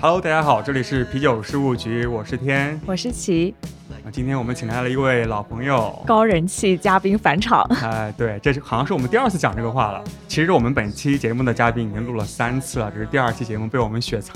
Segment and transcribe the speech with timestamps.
[0.00, 2.80] Hello，大家好，这里是啤酒事务局，我是天。
[2.86, 3.77] 我是齐，啊
[4.10, 7.62] 今天我们请来了一位老朋友，高人气嘉宾返场。
[7.82, 10.02] 哎，对，这是好像是我们第二次讲这个话了。
[10.26, 14.34] 其实我们本期节目的嘉宾已经录了三次了，这是第二期节目被我们雪藏。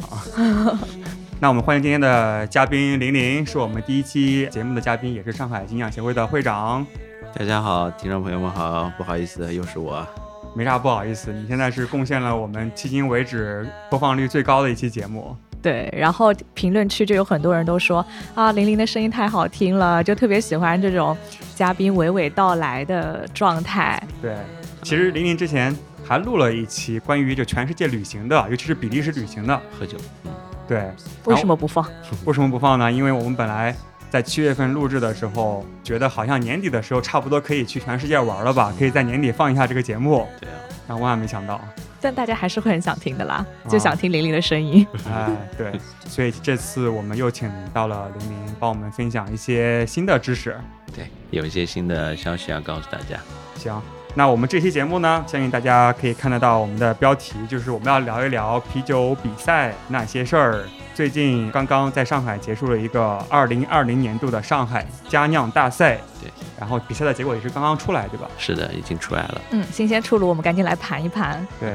[1.41, 6.87] 那我们欢迎今天的嘉宾玲玲，是我们第一期节目的嘉宾，也是上海营养协会的会长。
[7.35, 10.07] 大家好，听众朋友们好，不好意思，又是我。
[10.55, 15.35] 没啥不好意思，你现在是贡献了我们迄今为止播放率最高的一期节目。
[15.63, 21.17] 对，然后评论区就有很多人都说啊，玲玲的声音太好听了，就特别喜欢这种
[21.55, 24.03] 嘉宾娓娓道来的状态。
[24.21, 24.35] 对，
[24.83, 29.59] 其实玲玲之前还录了一期关于就全世界旅行的，尤其是比利时旅行的。
[29.79, 30.33] 喝酒，嗯，
[30.67, 30.91] 对，
[31.27, 31.87] 为什么不放？
[32.27, 32.91] 为什么不放呢？
[32.91, 33.73] 因为我们本来
[34.11, 40.27] 在七月份录制的时候，觉得好像年底的时候差不多可以去全世界玩了吧，可以在年底放一下这个节目。
[40.41, 40.55] 对啊，
[40.89, 41.61] 但万万没想到，
[42.03, 44.85] 但大家还是会很想听的啦，就想听玲玲的声音。
[45.09, 45.73] 哎，对，
[46.09, 50.59] 所以这次我们又请到了玲玲，帮我们分享一些新的知识。
[50.95, 53.19] 对，有一些新的消息要告诉大家。
[53.57, 53.81] 行，
[54.15, 60.65] 那我们这期节目呢，相信大家可以看得到我们的标题，就是我们要聊一聊啤酒比赛那些事儿。
[60.95, 66.31] 最近刚刚在上海结束了一个二零二零年度的上海佳酿大赛，对，
[66.61, 68.29] 然后比赛的结果也是刚刚出来，对吧？
[68.37, 69.41] 是的，已经出来了。
[69.53, 71.47] 嗯，新鲜出炉，我们赶紧来盘一盘。
[71.59, 71.75] 对，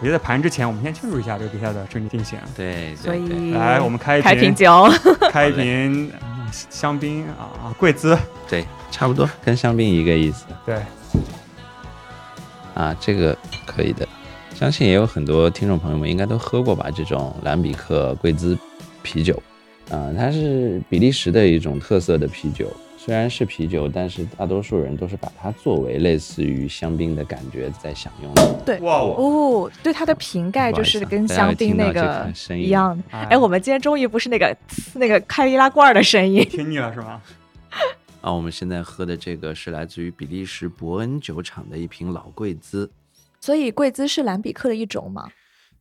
[0.00, 2.38] 我觉得在盘之前，我们先庆祝一下这个比赛的顺利进行。
[2.56, 4.88] 对，所对对以来，我们开一开瓶酒，
[5.30, 8.18] 开一瓶嗯香槟啊，贵兹。
[8.48, 10.80] 对，差不多跟香槟一个意思对，
[12.74, 14.06] 啊，这个可以的。
[14.56, 18.56] 相信也有很多听众朋友们应该都喝过吧，这种兰比克贵兹
[19.02, 19.34] 啤酒，
[19.90, 22.66] 啊，它是比利时的一种特色的啤酒。
[22.96, 28.54] 虽然是啤酒，但是大多数人都是把它作为类似于香槟的感觉在享用的。
[28.64, 28.78] 对。
[28.80, 33.04] 哇哦，哦，对，它的瓶盖就是跟香槟那个声音一样的。
[33.10, 34.56] 哎哎，我们今天终于不是那个
[34.94, 36.42] 那个开易拉罐的声音。
[36.48, 37.20] 听腻了是吗？
[38.22, 42.90] 啊，我们现在喝的这个是来自于比利时伯恩酒厂的一瓶老贵滋。
[43.46, 45.30] 所以贵兹是兰比克的一种吗？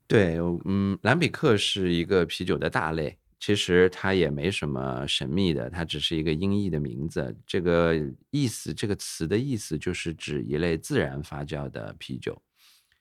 [0.05, 7.35] 对，嗯，兰比克是一个啤酒的大类，其实它也没什么神秘的，它只是一个音译的名字。
[7.43, 7.99] 这个
[8.29, 12.39] 意思，这个词的意思就是指一类自然发酵的啤酒，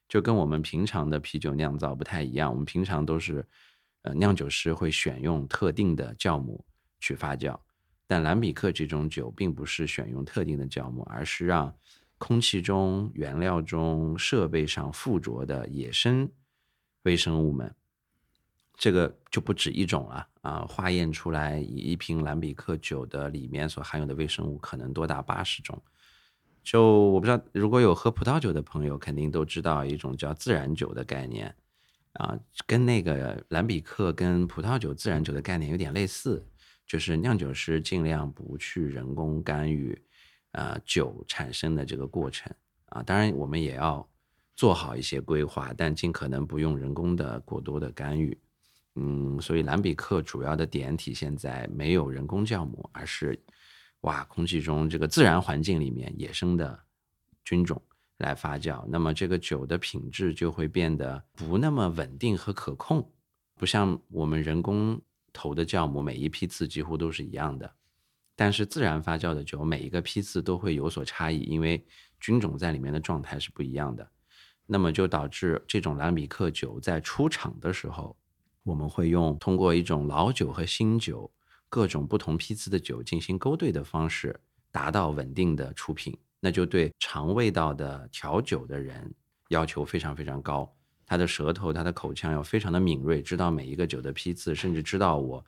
[0.08, 2.50] 就跟我们平常的啤酒酿造不太一样。
[2.50, 3.44] 我们平常都是，
[4.00, 6.64] 呃，酿酒师会选用特定的酵母
[7.00, 7.54] 去发酵，
[8.06, 11.70] 但兰比克这种酒并不是选用特定的酵母，而是让
[12.18, 16.30] 空气中、原料中、设备上附着的野生
[17.02, 17.74] 微生物们，
[18.76, 20.66] 这个就不止一种了啊！
[20.66, 25.82] 化验出来一一瓶兰比克酒的里面所含有的微生物可能多达八十种。
[26.62, 31.54] 就我不知道，如果有喝葡萄酒的朋友，肯定都知道一种叫自然酒的概念
[32.14, 36.46] 啊，跟那个兰比克跟葡萄酒自然酒的概念有点类似，
[36.86, 40.00] 就是酿酒师尽量不去人工干预。
[40.54, 42.52] 呃酒产生的这个过程
[42.86, 44.04] 啊，当然我们也要
[44.56, 48.36] 做好一些规划，但尽可能不用人工的过多的干预。
[48.96, 53.36] 嗯，所以兰比克主要的点体现在没有人工酵母，而是
[54.02, 56.78] 哇空气中这个自然环境里面野生的
[57.44, 57.82] 菌种
[58.18, 63.10] 来发酵，那么这个酒的品质就会变得不那么稳定和可控，
[63.56, 65.00] 不像我们人工
[65.32, 67.74] 投的酵母，每一批次几乎都是一样的。
[68.36, 71.84] 但是自然发酵的酒，每一个批次都会有所差异，因为
[72.20, 74.08] 菌种在里面的状态是不一样的。
[74.66, 78.16] 那么就导致这种兰比克酒在出厂的时候，
[78.62, 81.30] 我们会用通过一种老酒和新酒
[81.68, 84.38] 各种不同批次的酒进行勾兑的方式，
[84.72, 86.16] 达到稳定的出品。
[86.40, 89.14] 那就对尝味道的调酒的人
[89.48, 90.70] 要求非常非常高，
[91.06, 95.44] 他的舌头、他的口腔要非常的敏锐，知道每一个酒的批次，甚至知道我。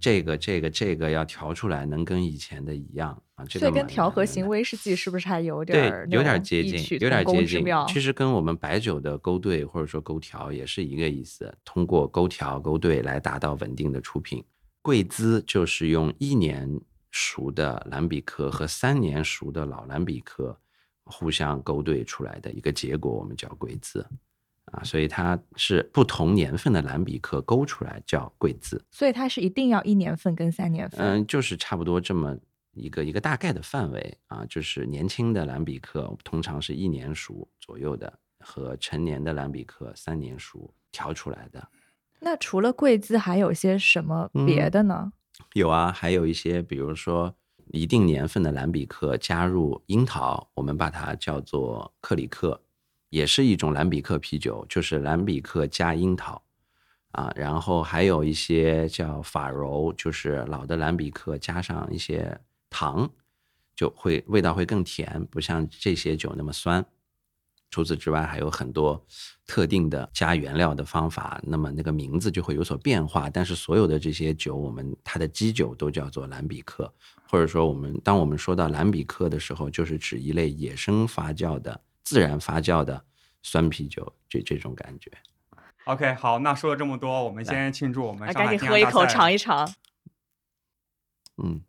[0.00, 7.64] 这个这个这个要调出来能跟以前的一样啊，这个所以跟调和型威士忌是不是还有点对儿有点接近，有点接近。
[7.86, 14.42] 其实跟我们白酒的勾兑或者说勾调也是一个意思，通过勾调勾兑来达到稳定的出品。
[14.82, 16.80] 贵兹就是用一年
[17.10, 20.58] 熟的蓝比克和三年熟的老蓝比克
[21.04, 24.06] 互相勾兑出来的一个结果，我们叫贵滋。
[24.72, 28.84] 啊，所以它是不同年份的蓝比克勾出来叫贵字。
[28.90, 31.00] 所以它是一定要一年份跟三年份。
[31.00, 32.36] 嗯，就是差不多这么
[32.74, 41.68] 一个一个大概的范围啊，就是年轻的蓝比克通常是一年熟左右的，和成年的蓝比克三年熟调出来的。
[42.20, 45.12] 那除了贵字，还有些什么别的呢？
[45.54, 47.34] 有啊，还有一些，比如说
[47.72, 52.62] 一定年份的蓝比克加入樱桃，我们把它叫做克里克，
[53.10, 56.42] 也是一种蓝比克啤酒，就是蓝比克加樱桃
[57.10, 57.30] 啊。
[57.36, 62.40] 然后还有一些叫法柔，就是老的蓝比克加上一些
[62.70, 63.10] 糖，
[63.76, 66.84] 就会味道会更甜，不像这些酒那么酸。
[67.72, 69.00] 除此之外，还有很多
[69.46, 73.30] 特定的加原料的方法，那么那个名字就会有所变化。
[73.30, 76.92] 但是所有的这些酒，我们它的基酒都叫做蓝比克，
[77.28, 81.80] 或者说我们当我们说到蓝比克的时候，就是指一类野生发酵的、
[82.10, 83.04] 自然发酵的
[83.40, 85.08] 酸啤酒，这这种感觉。
[85.84, 89.72] OK，好，那说了这么多，我们先庆祝我们赶紧喝一口，尝一尝。
[91.40, 91.62] 嗯，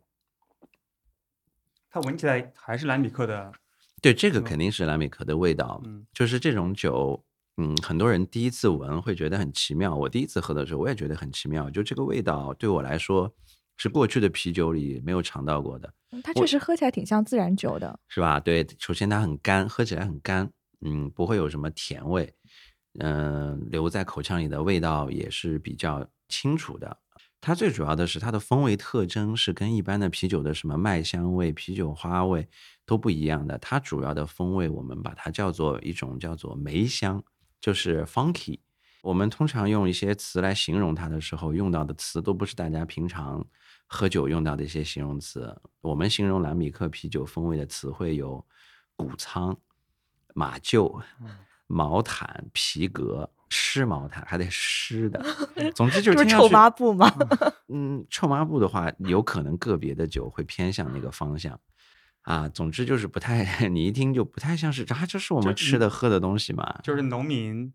[1.88, 3.52] 它闻起来还是蓝米克的，
[4.00, 5.80] 对，这个肯定是蓝米克的味道。
[5.84, 7.24] 嗯就是这种酒，
[7.58, 9.94] 嗯，很多人第一次闻会觉得很奇妙。
[9.94, 11.70] 我第一次喝的时候，我也觉得很奇妙。
[11.70, 13.32] 就这个味道对我来说，
[13.82, 17.98] 是过去的啤酒里没有尝到过的，嗯它确实喝起来挺像自然酒的。
[18.06, 18.38] 是吧？
[18.38, 20.48] 对，首先它很干，喝起来很干，
[20.82, 22.32] 嗯，不会有什么甜味，
[23.00, 26.96] 嗯、留在口腔里的味道也是比较清楚的。
[27.40, 32.48] 它最主要的是它的风味特征是跟一般的啤酒的什么麦香味、啤酒花味
[32.86, 33.58] 都不一样的。
[33.58, 37.20] 它主要的风味我们把它叫做一种叫做梅香，
[37.60, 38.60] 就是 funky。
[39.02, 43.44] 我们通常用一些词来形容它的时候，用到的词都不是大家平常
[43.92, 45.54] 喝酒用到的一些形容词。
[45.82, 48.42] 我们形容蓝米克啤酒风味的词汇有
[48.96, 49.54] 谷仓、
[50.34, 51.02] 马厩、
[51.66, 55.22] 毛毯、皮革、湿毛毯，还得湿的。
[55.76, 57.12] 总之就是臭抹布嘛？
[57.68, 61.60] 嗯，臭抹布的话，有可能个别的酒会偏向那个方向。
[62.22, 66.80] 啊，总之就是不太， 你一听就不太像是啊，这是我们吃的喝的东西嘛。
[66.82, 67.72] 就是农民，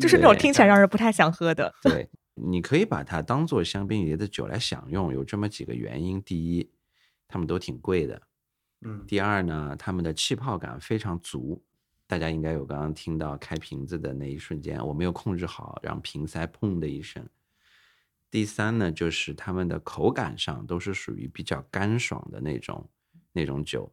[0.00, 1.72] 就是那种听起来让人不太想喝的。
[1.82, 2.08] 对，
[2.44, 6.68] 你可以把它当做香槟里的酒来享用，有这么几个原因：第一，
[7.28, 8.20] 它们都挺贵的；
[8.80, 11.62] 嗯第二呢，它们的气泡感非常足。
[12.06, 17.26] 大家应该有刚刚听到开瓶子的那一瞬间，我没有控制好，让瓶塞砰的一声。
[18.30, 22.86] 第三呢，就是它们的口感上都是属于比较干爽的那种
[23.32, 23.90] 那种酒。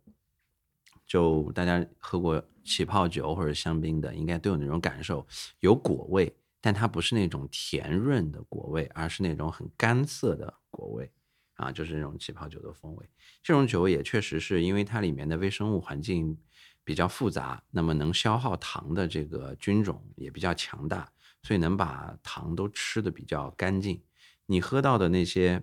[1.05, 5.25] 就大家喝过起泡酒或者香槟的，应该都有那种感受，
[5.59, 11.11] 有果味，但它不是那种甜润的果味，而是那种很干涩的果味
[11.56, 13.09] 啊，就是那种起泡酒的风味。
[13.41, 16.38] 这种酒也确实是因为它里面的微生物环境
[16.83, 21.11] 比较复杂，那么能消耗糖的这个菌种也比较强大，
[21.44, 24.01] 所以能把糖都吃的比较干净。
[24.45, 25.61] 你喝到的那些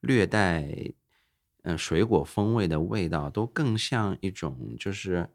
[0.00, 0.92] 略带
[1.64, 5.30] 嗯、水果风味的味道，都更像一种就是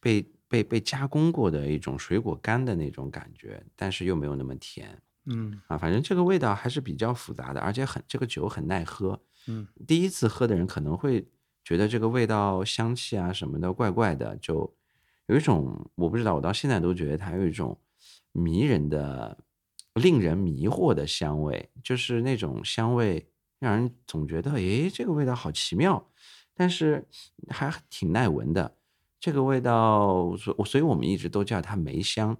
[0.00, 5.76] 被被被加工过的一种水果干的那种感觉，但是又没有那么甜嗯啊。
[5.76, 9.20] 反正这个味道还是比较复杂的，而且很这个酒很耐喝。
[9.46, 11.26] 嗯，第一次喝的人可能会
[11.62, 14.74] 觉得这个味道、香气啊什么的怪怪的，就
[15.26, 17.78] 有一种我不知道，我到现在都觉得它有一种
[18.32, 19.36] 迷人的、
[19.94, 26.10] 令人迷惑的香味，就是那种香味让人总觉得，诶，这个味道好奇妙，
[26.54, 27.06] 但是
[27.48, 28.77] 还挺耐闻的。
[29.20, 32.36] 这个味道，所所以我们一直都叫它梅香。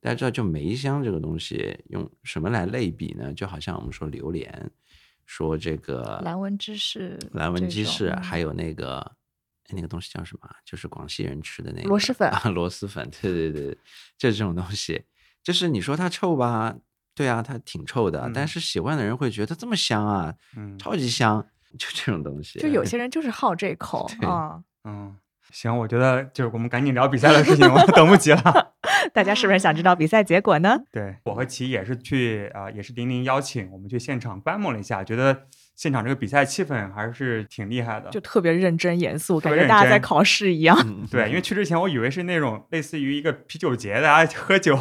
[0.00, 3.32] 大家知道，就梅香这个东西，用什么来类比呢？
[3.32, 4.70] 就好像我们说榴莲，
[5.24, 8.98] 说这个蓝纹芝士蓝纹这种鸡翅，嗯还有那个
[9.64, 10.54] 哎那个东西叫什么啊？
[10.64, 13.74] 就是广西人吃的那个螺蛳粉啊， 螺蛳粉，对对对，
[14.18, 15.02] 就这种东西，
[15.42, 16.76] 就是你说它臭吧，
[17.14, 21.44] 对啊，它挺臭的，但嗯是喜欢的人会觉得这么香啊，嗯超级香，
[21.78, 22.58] 就这种东西。
[22.60, 24.62] 就有 些人就是好这口啊。
[24.84, 25.16] 嗯，
[25.52, 28.74] 行，我觉得就是我们赶紧聊比赛的事情，我等不及了。
[29.14, 30.78] 大家是不是想知道比赛结果呢？
[30.92, 38.10] 对我和齐也是去啊、也是玲玲邀请我们去现场观摩了一下，觉得现场这个比赛气氛还是挺厉害的。
[38.10, 40.76] 就特别认真严肃，感觉大家在考试一样。
[40.84, 44.78] 嗯对，因为去之前我以为是那种类似于一个啤酒节，大家喝酒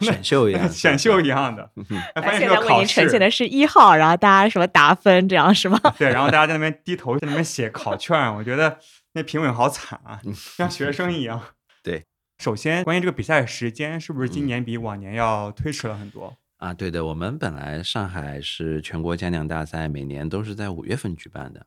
[0.00, 1.70] 选秀一样， 选秀一样的，
[2.14, 5.78] 哎发现考呈现的是一号，然后大家什么打分这样是吗？
[5.98, 8.78] 对，然后大家在那边低头，在那边写考卷，我觉得
[9.12, 11.54] 那评委好惨啊，像学生一样。
[11.82, 12.06] 对，
[12.38, 16.36] 首先关于这个比赛时间，是不是今嗯年比往年要推迟了很多？
[16.58, 21.66] 啊，对的，我们本来上海是全国嘉奖大赛，每年都是在五月份举办的，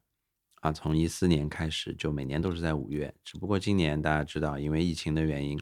[0.62, 5.60] 啊，从一四年开始就每年都是在五月，只不过今年大家知道，因为疫情的原因，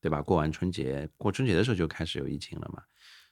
[0.00, 0.20] 对吧？
[0.20, 2.82] 过完春节，过春节的时候就开始有疫情了嘛，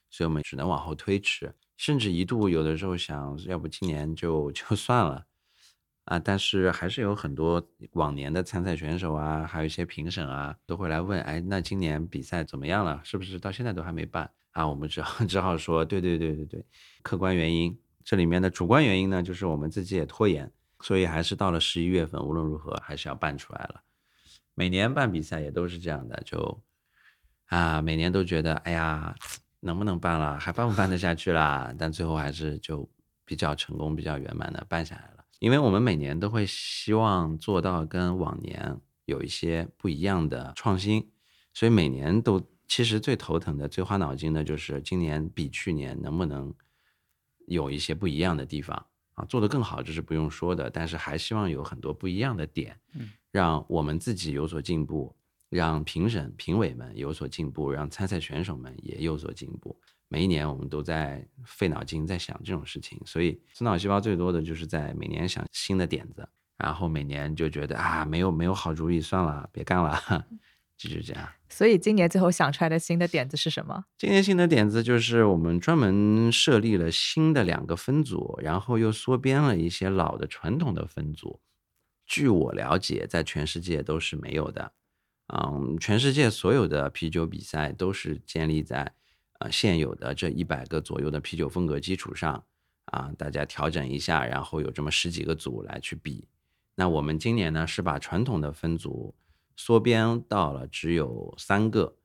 [0.08, 5.26] 所以我们只能往后推迟，甚至一度有的时候想，要不今年就就算了，
[6.10, 13.00] 啊，但是还是有很多往年的参赛选手啊，还有一些评审啊，都会来问，哎，那今年比赛怎么样了？
[13.04, 14.66] 是不是到现在都还没办啊？
[14.66, 16.64] 我们只好 只好说，对对对对对，
[17.02, 20.50] 客观原因，这里面的主观原因呢，就是我们自己也拖延，
[20.80, 23.80] 所以还是到了十一月份，无论如何还是要办出来了。
[24.56, 26.60] 每年办比赛也都是这样的，就
[27.46, 29.14] 啊，每年都觉得，哎呀，
[29.60, 31.72] 能不能办了，还办不办得下去啦？
[31.78, 32.90] 但最后还是就
[33.24, 35.09] 比较成功、比较圆满的办下来。
[35.40, 41.10] 因为我们每年都会希望做到跟往年有一些不一样的创新，
[41.54, 46.54] 所以每年都其实最头疼的、最花脑筋的就是今年比去年能不能
[47.46, 52.78] 有一些不一样的地方啊，做得更好这是不用说的，但是还希望有很多不一样的点，
[53.30, 55.16] 让我们自己有所进步，
[55.48, 59.80] 让评审、评委们有所进步，让参赛选手们也有所进步。
[60.12, 69.96] 每一年我们都在费脑筋在想这种事情，所以死脑细胞最多的就是在每年想新的点子，然后每年就觉得啊没有没有好主意，算了，别干了，
[70.76, 71.28] 就是这样。
[71.48, 73.84] 所以今年最后想出来的新的点子是什么？
[73.96, 81.40] 今年新的点子就是我们专门设立了新的两个分组，然后又缩编了一些老的传统的分组。
[82.04, 84.72] 据我了解，在全世界都是没有的。
[85.32, 88.92] 嗯，全世界所有的啤酒比赛都是建立在。
[89.40, 92.44] 啊，现有的这一百个左右的啤酒风格基础上，
[92.86, 96.28] 啊，大家调整一下，然后有这么十几个组来去比。
[96.74, 99.14] 那我们今年呢，是把传统的分组
[99.56, 101.96] 缩编到了只有三个，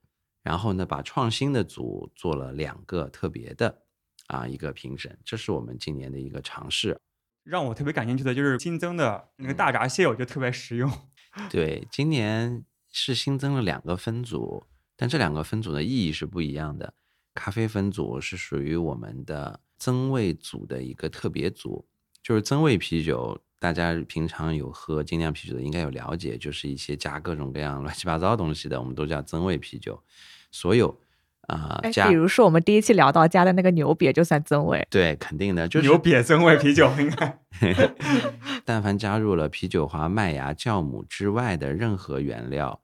[0.42, 3.82] 然后呢，把创新的组做了两个特别的
[4.28, 6.98] 啊一个评审，这是我们今年的一个尝试。
[7.42, 10.90] 让我特别感兴趣的就是新增的那个大闸蟹，我觉得特别实用。
[11.50, 14.64] 对，今年是新增了两个分组，
[14.96, 16.94] 但这两个分组的意义是不一样的。
[17.36, 21.86] 咖啡分组是属于我们的增味组的一个特别组，
[22.22, 23.38] 就是增味啤酒。
[23.58, 29.98] 大家平常有喝精酿啤酒的，应该有了解，就是一些加各种各样乱七八糟东西的，我们都叫增味啤酒。
[30.50, 30.94] 所有
[31.48, 37.38] 啊，加比如说我们第一期聊到加的那个牛瘪就算增味，对，肯定的，就是牛瘪增味啤酒应该。
[38.64, 42.82] 但凡加入了啤酒花、麦芽、酵母之外的任何原料，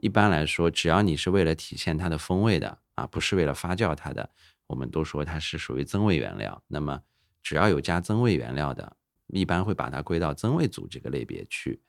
[0.00, 2.78] 一般来说，只要你是为了体现它的风味的。
[2.96, 4.28] 啊，不是为了发酵它的，
[4.66, 6.62] 我们都说它是属于增味原料。
[6.66, 7.02] 那么，
[7.42, 8.94] 只要有加增味原料的，
[9.28, 11.80] 一般会把它归到增味组这个类别去。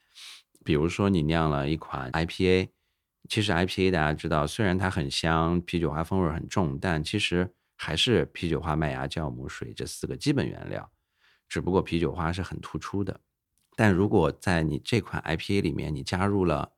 [0.63, 2.69] 比如说，你酿了一款 IPA，
[3.27, 10.89] 其实 IPA 大家知道，虽然它很香，啤酒花风味很重，但其实还是啤酒花、麦芽、酵母、水这四个基本原料，
[11.49, 13.19] 只不过啤酒花是很突出的。
[13.75, 16.71] 但如果在你这款 IPA 里面，你加入了，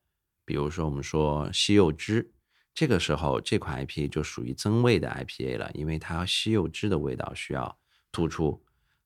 [0.45, 2.31] 比如说我们说西柚汁。
[2.75, 7.77] 这个时候，这款 IPA 就属于增味的 IPA 了，因为它西柚汁的味道需要
[8.12, 8.59] 突出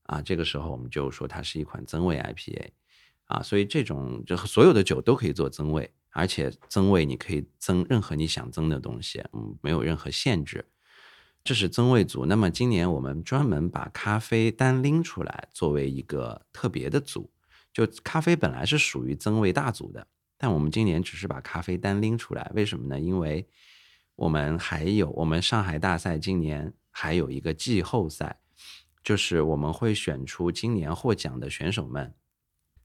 [0.03, 0.22] 啊。
[0.22, 2.70] 这个时候，我们就说它是一款增味 IPA
[3.25, 3.44] 啊。
[3.44, 10.65] 所以，这种就所有的酒都可以做增味，而且增味你可以增任何你想增的东西，嗯，没有任何限制。
[11.44, 12.25] 这是增味组。
[12.25, 17.29] 那么，今年我们专门把咖啡单拎出来作为一个特别的组。
[17.74, 20.08] 就咖啡本来是属于增味大组的。
[20.38, 23.00] 但我们今年只是把咖啡单拎出来，为什么呢？
[23.00, 23.48] 因为
[24.15, 28.39] 我们还有我们上海大赛今年还有一个季后赛，
[29.03, 32.13] 就是我们会选出今年获奖的选手们，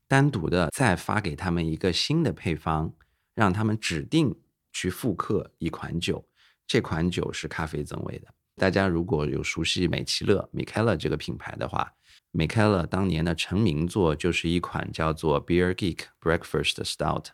[0.09, 2.94] 单独的再发给他们一个新的配方，
[3.35, 4.35] 让他们指定
[4.73, 6.26] 去复刻一款酒，
[6.66, 8.28] 这款酒是咖啡增味的。
[8.56, 11.92] 大家如果有熟悉美其乐 （Mikela） 这个品牌的话
[12.32, 17.28] ，Mikela 当年的成名作就是一款叫做 Beer Geek Breakfast Stout。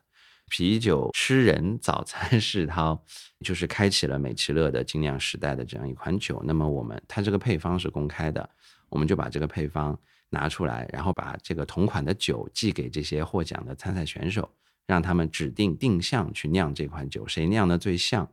[0.49, 3.01] 啤酒吃人早餐 世涛，
[3.41, 6.43] 就是开启了美其乐的精酿时代的这样一款酒。
[6.45, 8.49] 那么我们它这个配方是公开的，
[8.89, 9.99] 我们就把这个配方
[10.31, 14.51] 拿出来，然后把这个同款的酒寄给这些获奖的参赛选手，
[14.87, 18.31] 让他们指定定向去酿这款酒，谁酿的最像，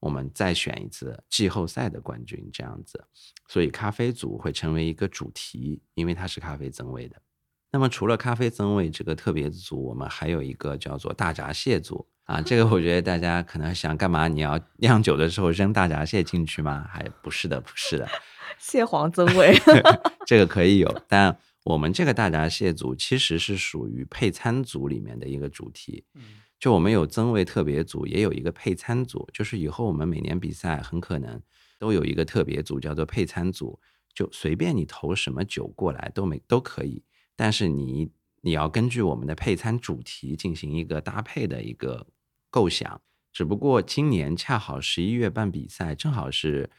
[0.00, 2.48] 我们再选一次季后赛的冠军。
[2.52, 3.04] 这样子，
[3.48, 7.20] 所以咖啡组会成为一个主题，因为它是咖啡增味的。
[7.72, 12.40] 那么除了咖啡增味这个特别组，我们还有一个叫做大闸蟹组啊。
[12.40, 14.28] 这个我觉得大家可能想干嘛？
[14.28, 16.86] 你要酿酒的时候扔大闸蟹进去吗？
[16.90, 18.08] 还不是的，不是的。
[18.58, 19.54] 蟹黄增味，
[20.24, 26.04] 这个可以有，但我们这个大闸蟹组其实是属于配餐组里面的一个主题。
[26.58, 29.28] 就我们有增味特别组，也有一个配餐组。
[29.34, 31.38] 就是以后我们每年比赛很可能
[31.78, 33.78] 都有一个特别组，叫做配餐组，
[34.14, 37.02] 就随便你投什么酒过来都没都可以。
[37.36, 42.06] 但是你你要根据我们的配餐主题进行一个搭配的一个
[42.50, 43.00] 构想，
[43.32, 46.70] 只不过今年恰好十一月办比赛，正好是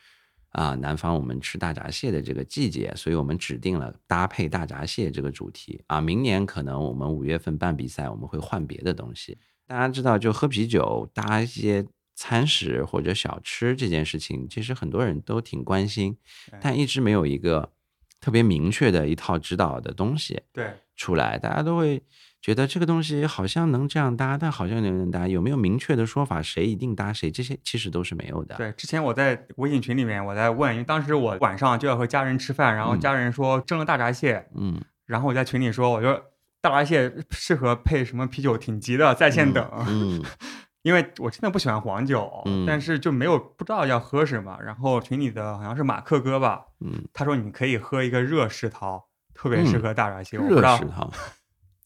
[0.49, 6.01] 啊，南方我们吃大闸蟹的这个季节，所以我们指定了搭配大闸蟹这个主题啊。
[6.01, 9.37] 明年可能我们五月份办比赛，我们会换别的东西。
[9.67, 11.85] 大家知道，就喝啤酒搭一些
[12.15, 16.17] 餐食或者小吃这件事情，其实很多人都挺关心，
[16.61, 17.73] 但一直没有一个
[18.19, 22.03] 特别明确的一套指导的东西对，出来，大家都会。
[22.39, 26.39] 觉得这个东西好像能这样搭，但好像有点搭，有没有明确的说法？
[26.41, 27.31] 谁一定搭谁？
[27.31, 28.55] 这些其实都是没有的。
[28.55, 36.23] 对，之前我在微信群里面我在问，因为当时我晚上就要和家人吃饭，然后家人说蒸了大闸蟹，嗯，然后我在群里说，我说
[36.61, 39.67] 大闸蟹适合配什么啤酒，挺急的，在线等。
[39.87, 40.23] 嗯，
[40.87, 44.57] 因为我真的不喜欢黄酒，嗯但是就没有不知道要喝什么。
[44.63, 50.37] 然后群里的好像是马克哥吧，嗯，他说你可以喝一个热世涛，特别适合大闸蟹。
[50.37, 51.11] 热道世涛，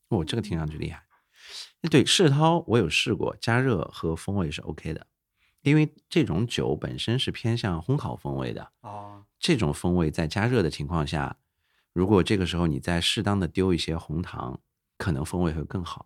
[0.09, 1.01] 哦，这个听上去厉害。
[1.89, 5.07] 对，世涛我有试过，加热和风味是 OK 的，
[5.63, 11.37] 因为这种酒本身是偏向烘烤风味的，哦，这种风味在加热的情况下，
[11.91, 14.59] 如果这个时候你再适当的丢一些红糖，
[14.99, 16.05] 可能风味会更好。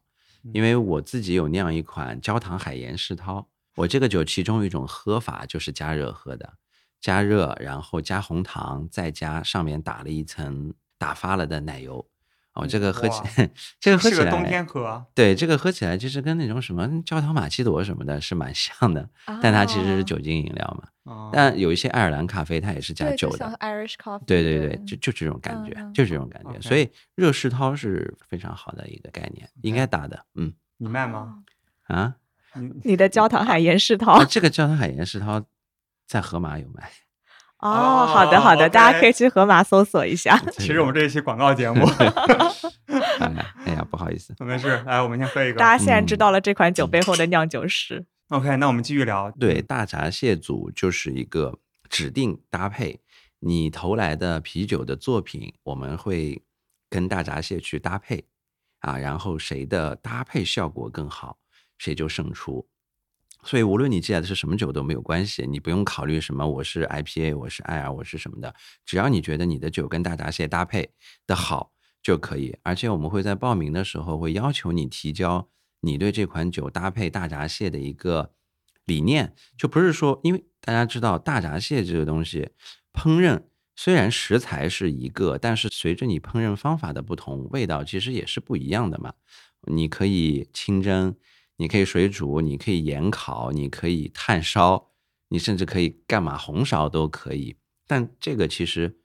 [0.54, 6.54] 因为我自己有酿一款焦糖海盐世涛，我这个酒其中一种喝法就是加热喝的，
[7.02, 12.08] 加热然后加红糖，再加上面打了一层打发了的奶油。
[12.54, 15.06] 哦，这个喝起来， 这个喝起来，冬天喝啊。
[15.14, 19.10] 对，这个喝起来就是跟那种什么焦糖玛奇朵什么的是蛮像的，
[19.42, 20.88] 但它其实是哦酒精饮料嘛。
[21.06, 26.60] 哦但有一些爱尔兰咖啡它也是加，酒的就像，Irish coffee，对对对，就就这种感觉，就这种感觉。
[26.62, 30.26] 所以热世涛是非常好的一个概念，应该打的。
[30.36, 31.36] 嗯你卖吗？
[31.88, 32.16] 啊，
[32.56, 35.42] 你 你的焦糖海盐世涛啊，这个焦糖海盐世涛
[36.08, 36.90] 在盒马有卖。
[37.60, 40.38] 哦，好的好的，大家可以去盒马搜索一下。
[40.58, 43.34] 其实我们这一期广告节目，哎
[43.66, 45.60] 哎呀，不好意思，没事，来，我们先喝一个。
[45.60, 48.06] 大家现在知嗯道了这款酒背后的酿酒师。
[48.30, 49.30] OK，那我们继续聊。
[49.32, 53.00] 对，大闸蟹组就是一个指定搭配，
[53.38, 56.42] 你投来的啤酒的作品，我们会
[56.90, 58.26] 跟大闸蟹去搭配
[58.80, 61.38] 啊，然后谁的搭配效果更好，
[61.78, 62.68] 谁就胜出。
[63.44, 70.90] 所以无论你寄来的是什么酒都没有关系，你不用考虑什么我是 IPA，我是 IR，我是什么的，只要你觉得你的酒跟大闸蟹搭配
[71.28, 71.72] 的好
[72.02, 72.58] 就可以。
[72.64, 75.48] 而且我们会在报名的时候会要求你提交
[75.86, 78.34] 你对这款酒搭配大闸蟹的一个
[78.86, 82.50] 理念，就不是说，因为大家知道大闸蟹这个东西
[82.92, 83.44] 烹饪。
[83.78, 89.14] 虽然食材是一个，但是随着你烹饪方法的不同，味道其实也是不一样的嘛。
[89.68, 91.14] 你可以清蒸，
[91.58, 94.92] 你可以水煮，你可以盐烤，你可以炭烧，
[95.28, 97.58] 你甚至可以干嘛红烧都可以。
[97.86, 98.98] 但这个其实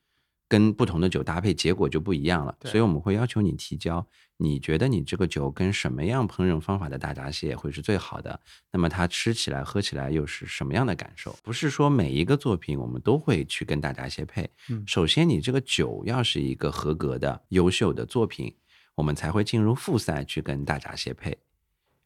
[0.51, 2.53] 跟不同的酒搭配，结果就不一样了。
[2.65, 4.05] 所以我们会要求你提交，
[4.37, 8.41] 你觉得你这个酒跟什么样烹饪方法的大闸蟹会是最好的？
[8.73, 11.39] 那么它吃起来、喝起来又是什么样的感受？
[11.45, 14.51] 不是说每一个作品我们都会去跟大闸蟹配。
[14.69, 18.53] 嗯首先你这个酒要是一个合格的、优秀的作品，
[18.97, 21.39] 我们才会进入复赛去跟大闸蟹配。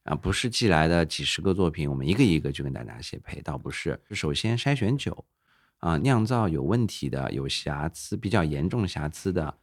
[0.03, 3.99] 啊，不是寄来的几十个作品，我们一个一个去跟大闸蟹配，倒不是。
[4.11, 5.25] 首先筛选酒，
[5.85, 9.55] 啊，酿造有问题的、有瑕疵、比较严重瑕疵的，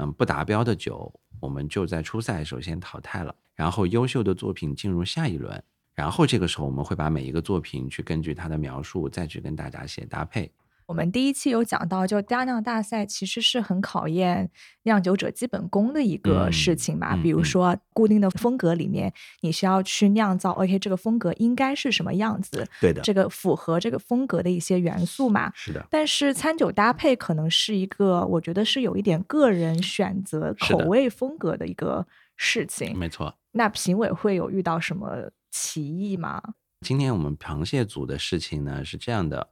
[0.00, 5.62] 嗯，不达标的酒，我们就在初赛首先淘汰了，然后优秀的作品进入下一轮，
[5.94, 10.50] 然后这个时候我们会把每一个作品去根据它的描述再去跟大家写搭配。
[10.88, 14.50] 我们第一期有讲到，就佳酿大赛其实是很考验
[14.84, 17.14] 酿酒者基本功的一个事情嘛。
[17.14, 25.52] 嗯嗯嗯比如说，固定的风格里面，你需要去酿造，OK，这个风格应该是什么样子，对的，这个符合这个风格的一些元素嘛。
[25.54, 32.06] 是的，但是餐酒搭配可能是一个，我觉得是有一点个人选择口味风格的一个
[32.38, 32.98] 事情。
[32.98, 33.36] 没错。
[33.52, 36.42] 那评委会有遇到什么歧义吗？
[36.80, 39.50] 今天我们螃蟹组的事情呢是这样的，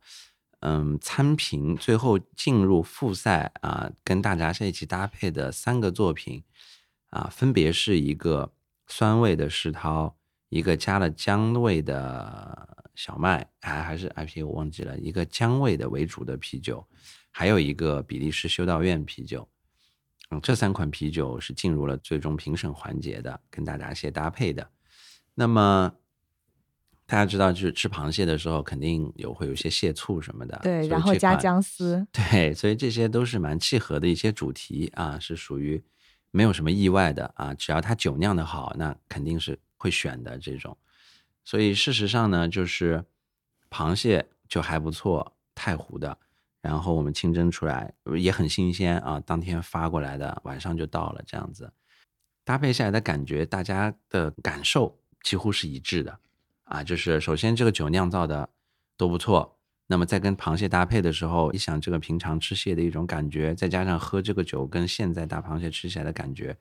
[0.60, 6.42] 嗯，参评最后进入复赛啊，跟大闸蟹一起搭配的三个作品
[7.10, 8.52] 啊，分别是一个
[8.86, 10.16] 酸味的世涛，
[10.48, 16.86] 一个加了姜味的小麦，还还是 IPA 我忘记了，一个姜味的为主的啤酒，
[17.30, 19.46] 还有一个比利时修道院啤酒。
[20.30, 24.68] 嗯，这三款啤酒是进入了最终评审环节的，跟大闸蟹搭配的。
[25.34, 25.92] 那么
[27.06, 35.82] 大家知道，就是吃螃蟹的时候，肯定有会有一些蟹醋什么的，对，然后加姜丝，对，所以这些都是蛮契合的一些主题啊，是属于
[36.32, 37.54] 没有什么意外的啊。
[37.54, 40.76] 只要它酒酿的好，那肯定是会选的这种。
[41.44, 43.04] 所以事实上呢，就是
[43.70, 46.18] 螃蟹就还不错，太湖的，
[46.60, 51.72] 然后我们清蒸出来也很新鲜啊，当天发过来的，晚上就到了这样子。
[52.44, 56.18] 搭配下来的感觉，大家的感受几乎是一致的
[56.66, 56.84] 啊。
[56.84, 58.48] 就是首先这个酒酿造的
[58.96, 66.56] 都不错那么在跟螃蟹搭配的时候，一想这个平常吃蟹的一种感觉，再加上喝这个酒跟现在大螃蟹吃起来的感觉，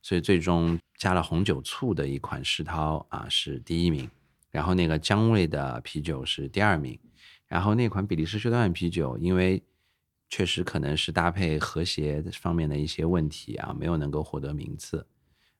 [0.00, 4.10] 所以最终加了红酒醋的一款世涛啊是第一名，
[4.50, 6.98] 然后那个姜味的啤酒是第二名，
[7.46, 9.62] 然后那款比利时修道院啤酒，因为
[10.30, 15.06] 确实可能是搭配和谐方面的一些问题啊，没有能够获得名次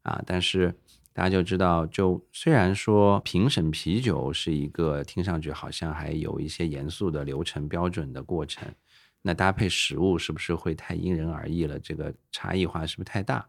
[0.05, 0.75] 啊，但是。
[1.13, 8.73] 大家就知道，就虽然说评审啤酒是一个听上去好像还有一些严肃的流程标准的过程，
[9.21, 11.79] 那搭配食物是不是会太因人而异了？
[11.81, 13.47] 这个差异化是不是太大？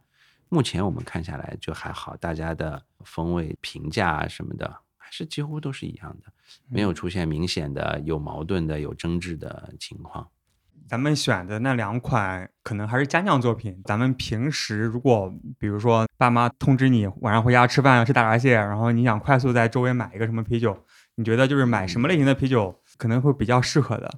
[0.50, 6.34] 目前我们看下来就还好，大家的风味评价啊什么的还是几乎都是一样的，
[6.68, 10.28] 没有出现明显的有矛盾的、有争执的情况。
[10.88, 13.82] 咱们选的那两款可能还是家酿作品。
[13.86, 20.78] 咱们平时如果比如说爸妈通知你晚上回家吃饭要吃大闸蟹，然后你想快速在周围买一个什么啤酒，
[21.16, 24.12] 你觉得就是买什么类型的啤酒可能会比较适合的？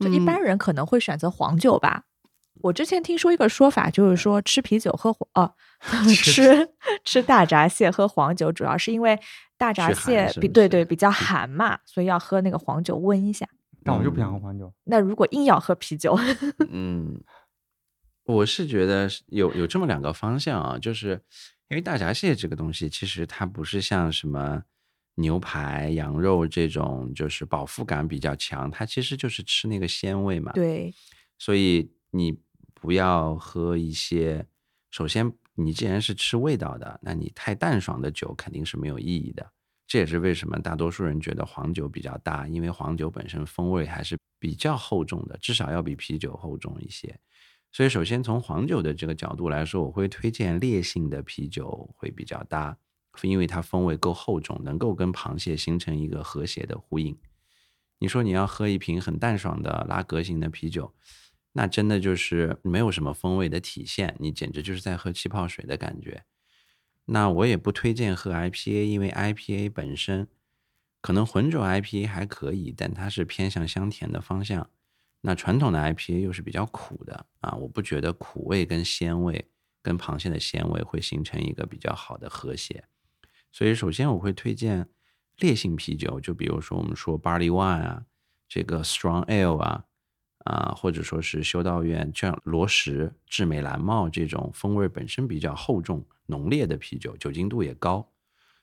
[0.00, 2.04] 就一般人可能会选择黄酒吧。
[2.62, 5.52] 我之前听说一个说法，就是说吃啤酒喝黄哦，
[6.08, 6.68] 吃
[7.04, 9.18] 吃大闸蟹喝黄酒，主要是因为
[9.58, 13.46] 大闸蟹比对对比较寒嘛，所以要喝那个黄酒温一下。
[13.86, 14.72] 但我就不想喝黄酒。
[14.84, 16.18] 那如果硬要喝啤酒，
[16.68, 17.18] 嗯，
[18.24, 21.22] 我是觉得有有这么两个方向啊，就是
[21.68, 24.62] 因为大闸蟹这个东西，其实它不是像什么
[25.14, 30.52] 牛排、羊肉这种，就是饱腹感比较强，它其实就是吃那个鲜味嘛。
[30.52, 30.92] 对。
[31.38, 32.38] 所以你
[32.74, 34.46] 不要喝一些，
[34.90, 39.52] 首先你既然是吃味道的，那你太淡爽的酒肯定是没有意义的。
[39.86, 47.18] 这也是为什么大多数人觉得黄酒比较搭，因为黄酒本身风味还是比较厚重的，至少要比啤酒厚重一些。
[47.72, 52.78] 所以，首先从黄酒的这个角度来说，我会推荐烈性的啤酒会比较搭，
[53.22, 57.16] 因为它风味够厚重，能够跟螃蟹形成一个和谐的呼应。
[57.98, 60.94] 你说你要喝一瓶很淡爽的拉格型的啤酒，
[61.52, 66.24] 那真的就是没有什么风味的体现，你简直就是在喝气泡水的感觉。
[67.06, 70.28] 那我也不推荐喝 IPA，因为 IPA 本身
[71.00, 74.68] 可能浑浊 IPA 还可以，但它是偏向香甜的方向。
[75.22, 79.48] 那传统的 IPA 又是比较苦的啊，我不觉得苦味跟鲜味
[79.82, 82.84] 跟螃蟹的鲜味会形成一个比较好的和谐。
[83.50, 84.88] 所以首先我会推荐
[85.38, 88.04] 烈性啤酒，就比如说我们说 Barley Wine 啊，
[88.48, 89.84] 这个 Strong Ale 啊。
[90.44, 98.12] 啊，或者说是修道院，像罗什、智美蓝帽这种风味本身比较厚重、浓烈的啤酒，酒精度也高，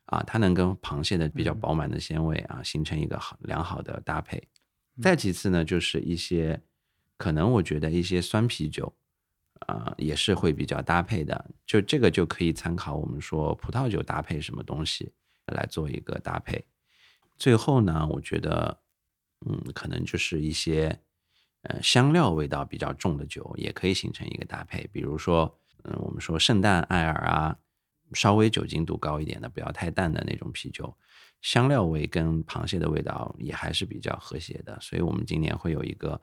[0.06, 4.48] 啊，它能跟螃蟹的比较饱满的鲜味啊形成一个好良好的搭配。
[5.02, 6.62] 再其次呢，就是一些
[7.18, 8.94] 可能我觉得一些酸啤酒，
[9.68, 11.50] 啊，也是会比较搭配的。
[11.66, 15.12] 就这个就可以参考我们说葡萄酒搭配什么东西
[15.48, 16.64] 来做一个搭配。
[17.38, 18.80] 最后呢，我觉得，
[19.46, 21.00] 嗯，可能就是一些。
[21.66, 27.58] 呃，香料味道比较重的酒也可以形成一个搭配，比如说，嗯，我们说圣诞艾尔啊，
[28.14, 30.96] 稍微酒精度高一点的，不要太淡的那种啤酒，
[31.42, 34.78] 香料味跟螃蟹的味道也还是比较和谐的。
[34.82, 36.20] 所以，我们今年会有一个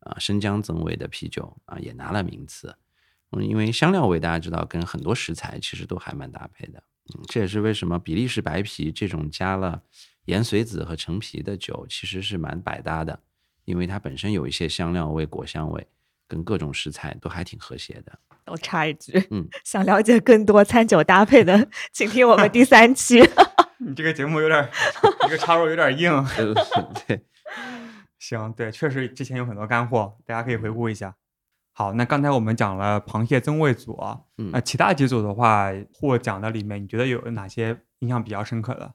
[0.00, 2.76] 啊生姜增味的啤酒啊，也拿了名次。
[3.30, 6.82] 嗯，因为香料味大家知道跟很多食材其实都还蛮搭配的。
[7.14, 9.82] 嗯，这也是为什么比利时白啤这种加了
[10.26, 13.20] 盐水子和陈皮的酒其实是蛮百搭的。
[13.64, 15.86] 因为它本身有一些香料味、果香味，
[16.26, 18.18] 跟各种食材都还挺和谐的。
[18.46, 23.20] 我插一句，嗯，想了解更多餐酒搭配的， 请听我们第三期。
[23.78, 24.68] 你这个节目有点，
[25.22, 26.24] 这个插入有点硬。
[27.06, 27.24] 对，
[28.18, 31.16] 行，对，确实之前有很多干货，大家可以回顾一下。
[31.72, 33.98] 好，那刚才我们讲了螃蟹增味组，
[34.36, 38.92] 那其他几组的话，获奖的里面，你觉得有哪些印象比较深刻的？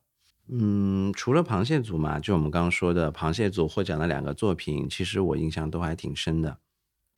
[0.50, 6.60] 嗯，除了螃蟹组嘛，就我们刚刚说的螃蟹组获奖的两个作品，其实我印象都还挺深的。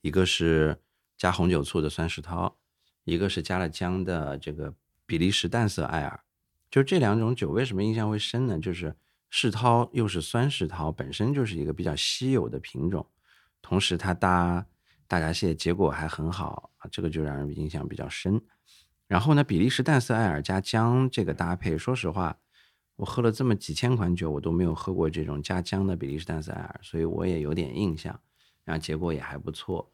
[0.02, 0.78] 一个是
[1.20, 2.58] 加红酒醋的酸石涛，
[3.04, 4.74] 一个是加了姜的这个
[5.06, 6.22] 比利时淡色艾尔。
[6.72, 8.58] 就这两种酒为什么印象会深呢？
[8.58, 8.96] 就是
[9.30, 13.06] 世涛又是酸世涛，本身就是一个比较稀有的品种，
[13.62, 14.66] 同时它搭
[15.08, 18.42] 大闸蟹结果还很好，这个就让人印象比较深。
[19.06, 22.38] 然后呢，比利时淡色艾尔加姜这个搭配，说实话。
[22.96, 28.18] 我喝了这么几千款酒，我都没有喝过这种加姜的比利时淡色艾尔，所以我也有点印象，
[28.64, 29.92] 然后结果也还不错。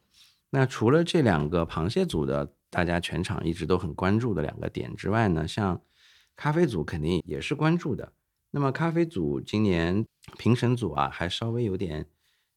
[0.56, 5.82] 那除了这两个螃蟹组的，大家全场一直都很关注的两个点之外呢，像
[6.38, 8.14] 咖啡组肯定也是关注的。
[8.52, 10.06] 那么咖啡组今年
[10.38, 12.06] 评审组啊，还稍微有点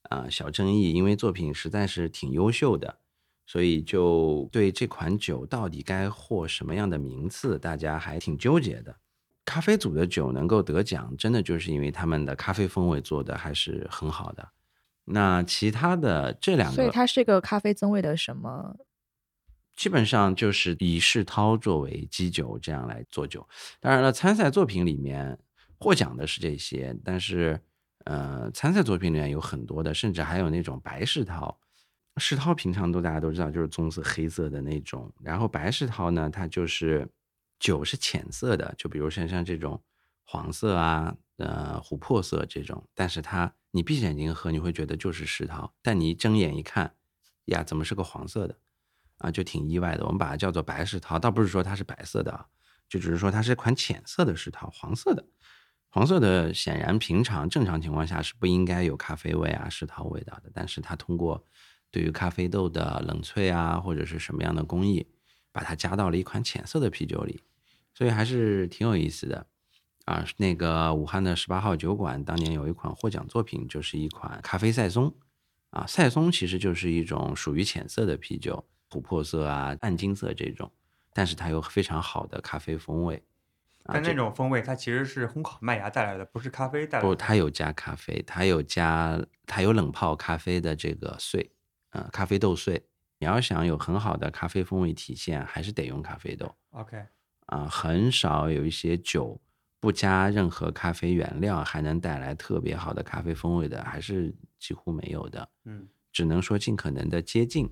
[0.03, 2.99] 啊小争议，因为作品实在是挺优秀的，
[3.45, 8.95] 所以就对这款酒到底该获什么样的名次，大家还挺纠结的。
[9.45, 14.49] 咖啡组的酒能够得奖，真的就是因为他们的咖啡风味做的还是很好的。
[15.11, 18.77] 那其他的这两个，所以它是个咖啡增味的什么？
[19.77, 23.49] 基本上就是以世涛作为基酒这样来做酒。
[23.79, 25.39] 当然了，参赛作品里面
[25.79, 27.61] 获奖的是这些，但是
[28.05, 31.57] 呃，参赛作品里面有很多的，甚至还有那种白世涛。
[32.17, 35.13] 世涛平常都大家都知道，就是棕色、黑色的那种。
[35.23, 37.09] 然后白世涛呢，它就是
[37.61, 39.81] 酒是浅色的，就比如像像这种
[40.25, 42.83] 黄色啊、呃琥珀色这种。
[42.97, 46.95] 但是它你闭着眼睛喝，你会觉得就是世涛，但你一睁眼一看，
[47.47, 48.57] 呀，怎么是个黄色的？
[49.19, 50.05] 啊，就挺意外的。
[50.05, 52.47] 我们把它叫做白世涛，倒不是说它是白色的，
[52.89, 55.25] 就只是说它是款浅色的世涛，黄色的。
[55.91, 61.45] 黄色的显然平常正常情况下是不应该有咖啡味啊、世涛味道的，但是它通过
[61.91, 65.07] 对于咖啡豆的冷萃啊，或者是什么样的工艺，
[65.51, 67.41] 把它加到了一款浅色的啤酒里，
[67.95, 69.47] 所以还是挺有意思的
[70.09, 70.25] 啊。
[70.39, 75.15] 那个武汉的十八号酒馆当年有一款获奖作品，就是一款咖啡赛松
[75.71, 75.87] 啊。
[75.87, 80.73] 赛松其实就是一种属于浅色的啤酒，琥珀色啊、暗金色这种，
[81.13, 83.23] 但是它有非常好的咖啡风味。
[83.91, 87.09] 但那种风味它其实是烘烤麦芽带来的，不是咖啡带来的。
[87.09, 91.51] 不，它有加咖啡，它有加，它有冷泡咖啡的这个碎。
[91.93, 92.85] 呃，咖啡豆碎，
[93.19, 96.55] 你要想有很好的咖啡风味体现，还是得用咖啡豆。
[96.73, 97.03] OK，
[97.47, 99.41] 啊，很少有一些酒
[99.81, 105.49] 不加任何咖啡原料还能带来特别好的咖啡风味的，还是几乎没有的。
[105.65, 107.71] 嗯，只能说尽可能的接近。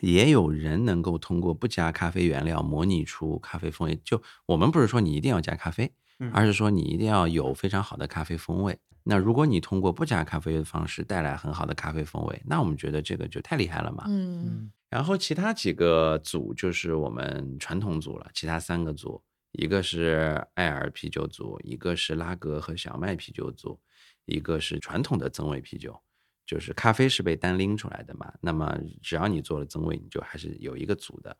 [0.00, 3.98] 也有人能够通过不加咖啡原料模拟出咖啡风味。
[4.04, 5.94] 就我们不是说你一定要加咖啡，
[6.32, 8.76] 而是说你一定要有非常好的咖啡风味。
[9.04, 14.04] 那如果你通过不加咖啡的方式带来很好的咖啡风味，那我们觉得这个就太厉害了嘛。
[14.08, 19.22] 嗯，然后其他几个组就是我们传统组了，其他三个组，
[19.54, 23.80] 一个是艾尔啤酒组，一个是拉格和小麦啤酒组，
[24.24, 25.98] 一个是传统的增味啤酒，
[26.44, 28.32] 就是咖啡是被单拎出来的嘛。
[28.40, 31.36] 那么只要你做了增味，你就还是有一个组的。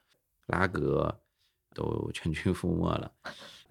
[0.47, 1.21] 拉格
[1.75, 3.11] 都全军覆没了。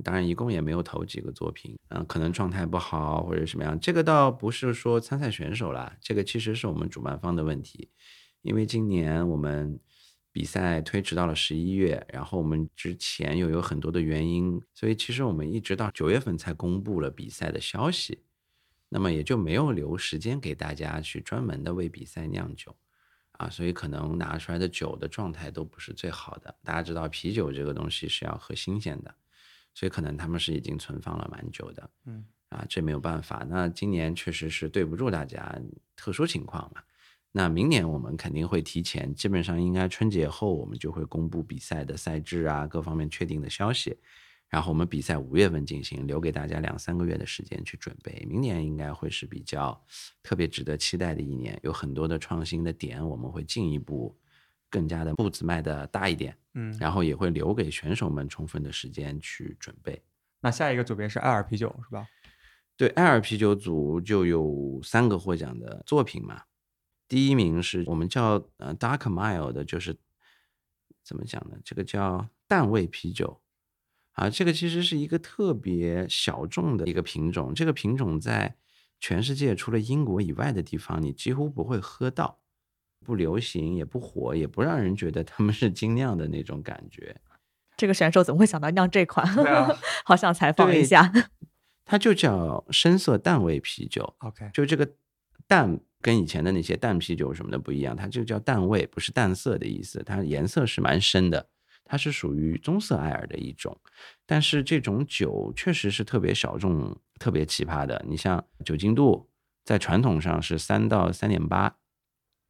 [0.04, 7.90] 当然，一共也没有投几个作品，嗯，可能状态不好或者什么样，这个倒不是说参赛选手啦，这个其实是我们主办方的问题，
[8.42, 9.80] 因为今年我们
[10.34, 18.24] 比赛推迟到了十一月，然后我们之前又有很多的原因，所以其实我们一直到九月份才公布了比赛的消息，
[18.90, 22.76] 那么也就没有留时间给大家去专门的为比赛酿酒，
[23.34, 26.54] 啊，所以可能拿出来的酒的状态都不是最好的。
[26.64, 29.16] 大家知道啤酒这个东西是要喝新鲜的。
[29.76, 33.44] 所以可能他们是已经存放了蛮久的，嗯啊，这没有办法。
[33.50, 35.60] 那今年确实是对不住大家，
[35.96, 36.84] 特殊情况嘛。
[37.36, 43.98] 那明年我们肯定会提前，基本上应该春节后我们就会公布比赛的赛制啊，各方面确定的消息。
[44.48, 48.26] 然后我们比赛五月份进行，留给大家两三个月的时间去准备。
[48.30, 49.84] 明年应该会是比较
[50.22, 54.16] 特别值得期待的一年，有很多的创新的点，我们会进一步。
[54.70, 60.02] 更加的步子迈的大一点，嗯，然后也会留给选手们充分的时间去准备。
[60.40, 62.08] 那下一个组别是艾尔啤酒是吧？
[62.76, 66.42] 对，艾尔啤酒组就有三个获奖的作品嘛。
[67.14, 69.96] 第一名是我们叫呃 Dark Mile 的，就是
[71.04, 71.58] 怎么讲呢？
[71.64, 73.40] 这个叫淡味啤酒
[74.14, 78.56] 啊，这个其实是一个特别小众的一个品种，这个品种在
[79.00, 82.40] 全世界除了英国以外的地方，你几乎不会喝到。
[83.06, 87.16] 不流行也不火，也不让人觉得他们是精酿的那种感觉。
[87.78, 89.24] 这个选手怎么会想到酿这款？
[89.46, 89.70] 啊，
[90.04, 91.14] 好想采访一下。
[91.86, 94.16] 它就叫深色淡味啤酒。
[94.18, 94.96] OK，就这个
[95.46, 100.04] 淡跟以前的那些淡啤酒什么的不一样，它就叫淡味，不是淡色的意思。
[100.06, 101.48] 它颜色是蛮深的，
[101.86, 103.76] 它是属于棕色艾尔的一种。
[104.26, 108.06] 但是这种酒确实是特别小众、特别奇葩的。
[108.08, 109.30] 你像酒精度，
[109.64, 111.78] 在传统上是三到三点八。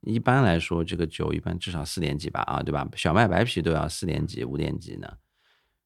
[0.02, 2.90] 一般来说，这个酒一般至少四点几吧，啊，对吧？
[2.96, 5.08] 小麦白啤都要四点几、五点几呢。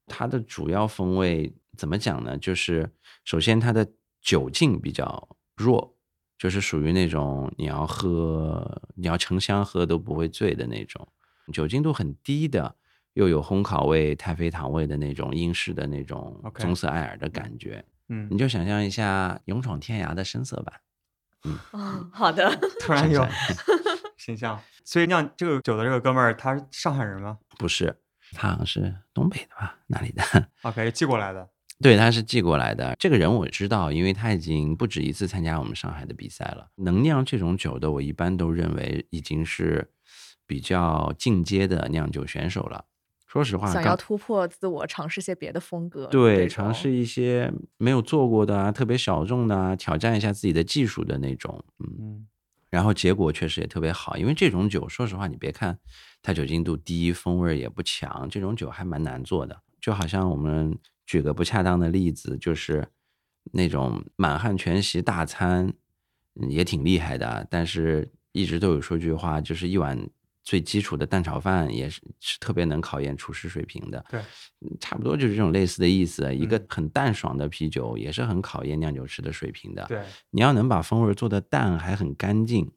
[0.06, 2.38] 它的主要风味怎么讲呢？
[2.38, 2.90] 就是
[3.24, 3.86] 首先它的
[4.22, 5.97] 酒劲比较弱，
[6.38, 11.06] 就是属于那种你要喝、你要成箱喝都不会醉的那种，
[11.52, 12.76] 酒精度很低的，
[13.14, 17.84] 又有烘烤味、太妃糖味的那种英式的那种棕色艾尔的感觉。
[18.08, 20.80] 嗯，你就想象一下勇闯天涯的深色版。
[21.44, 22.48] 嗯，哦，好的。
[22.80, 23.26] 突然有。
[24.16, 27.38] 形象，所以酿这个酒的这个哥们儿，他是上海人吗？
[27.58, 27.96] 不是，
[28.32, 29.78] 他好像是东北的吧？
[29.86, 30.22] 哪里的
[30.62, 31.48] ？OK，寄过来的。
[31.80, 32.94] 对，他是寄过来的。
[32.98, 36.68] 这个人我知道，因为他已经不止一次参加我们上海的比赛了。
[36.76, 39.90] 能酿这种酒的，我一般都认为已经是
[40.46, 42.84] 比较进阶的酿酒选手了。
[43.26, 52.26] 说实话，想要突破自我，尝试些别的风格，对，尝试一些没有做过的啊，特别小众的啊，挑战一下自己的技术的那种，嗯。
[52.70, 55.78] 然后结果确实也特别好，因为这种酒，说实话，你别看
[56.22, 59.58] 它酒精度低，风味也不强，这种酒还蛮难做的。
[59.80, 62.86] 就好像我们举个不恰当的例子，就是
[63.50, 65.72] 那种满汉全席大餐
[66.48, 70.08] 也挺厉害的，但是一直都有说句话，就是一碗。
[70.44, 74.22] 最基础的蛋炒饭也是是特别能考验厨师水平的，对，
[74.80, 76.34] 差不多就是这种类似的意思。
[76.34, 79.84] 一个很淡爽的啤酒也是很考验酿酒师的水平的。
[79.90, 82.72] 对，你要能把风味做的淡还很干净，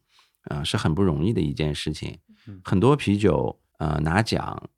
[0.49, 2.19] 啊，是很不容易的一件事情。
[2.61, 4.69] 很多啤酒呃拿奖，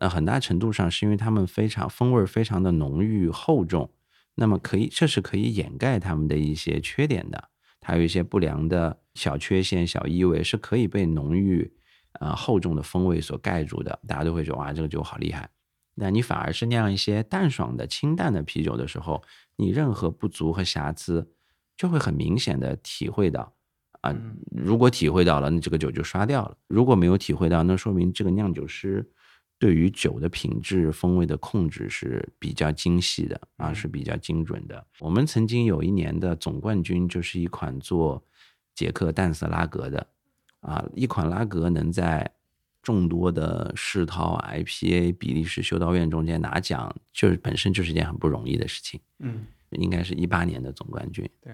[0.00, 3.90] 呃很大程度上是因为它们非常风味非常的浓郁厚重，
[4.34, 11.72] 那么可以这是可以掩盖它们的一些缺点的，它有一些不良的小缺陷、小异味是可以被浓郁。
[12.18, 15.50] 呃，厚重的风味所盖住的，大家都会觉得哇，这个酒好厉害。
[15.96, 19.22] 那你反而是酿一些淡爽的、清淡的啤酒的时候，
[19.56, 21.30] 你任何不足和瑕疵
[21.76, 23.52] 就会很明显的体会到。
[24.00, 24.16] 啊，
[24.50, 29.06] 如果体会到了，那这个酒就刷掉了；如果没有体会到，那说明这个酿酒师
[29.58, 34.86] 对于酒的品质、风味的控制是比较精细的啊，是比较精准的。
[35.00, 38.22] 我们曾经有一年的总冠军就是一款做
[38.74, 40.06] 捷克淡色拉格的。
[40.60, 42.28] 啊，一款拉格能在
[42.82, 48.98] 众多的世涛、IPA、比利时修道院中间拿奖，就是本身就是一件很不容易的事情。
[49.20, 51.28] 嗯，应该是一八年的总冠军。
[51.40, 51.52] 对，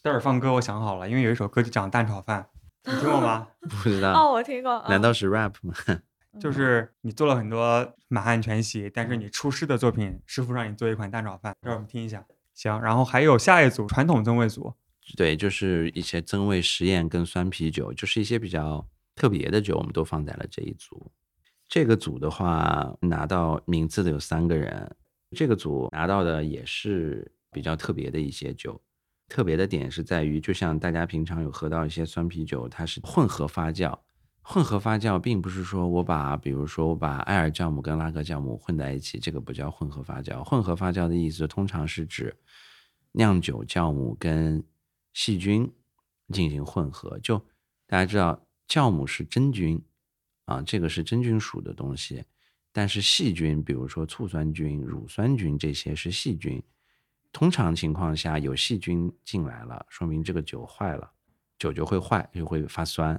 [0.00, 2.46] 待会儿放歌，我想好了，因为有一首歌就讲蛋炒饭，
[2.84, 3.48] 你听过吗？
[3.60, 4.12] 不知道。
[4.12, 4.84] 哦，我听过。
[4.88, 5.74] 难道是 rap 吗？
[6.40, 12.24] 就是你做了很多满汉全席，但是你出师的作品，师傅让你做一款蛋炒饭，让我们听一下。
[12.54, 14.74] 行，然后还有下一组传统增味组。
[15.16, 21.10] 对，就是一些增味实验跟酸啤酒，就是一些比较特别的酒，我们都放在了这一组。
[21.68, 24.94] 这个组的话，拿到名字的有三个人，
[25.36, 28.80] 这个组拿到的也是比较特别的一些酒。
[29.28, 33.98] 特别的点是在于，就像大家平常有喝到一些酸啤酒，它是混合发酵。
[34.44, 40.42] 混合发酵并不是说我把，比如说我把艾尔酵母跟拉格酵母混在一起，这个不叫混合发酵。
[40.42, 42.36] 混合发酵的意思通常是指
[43.12, 44.62] 酿酒酵母跟
[45.12, 45.72] 细菌
[46.32, 47.38] 进行混合，就
[47.86, 49.80] 大家知道酵母是真菌
[50.46, 52.24] 啊，这个是真菌属的东西。
[52.72, 56.62] 但是细菌，比如说醋酸菌、乳酸菌这些是细菌。
[57.30, 61.10] 通常情况下，有细菌进来了，说明这个酒坏了，
[61.58, 63.18] 酒就会坏，就会发酸。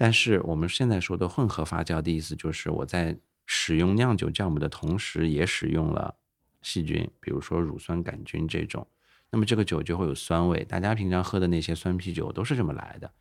[0.00, 6.16] 但是我们现在说的混合发酵的意思，就是我在使用酿酒酵母的同时，也使用了
[6.62, 8.86] 细菌，比如说乳酸杆菌这种。
[9.30, 13.12] 那么这个酒就会有酸味，大家平常喝的那些酸啤酒都是这么来的，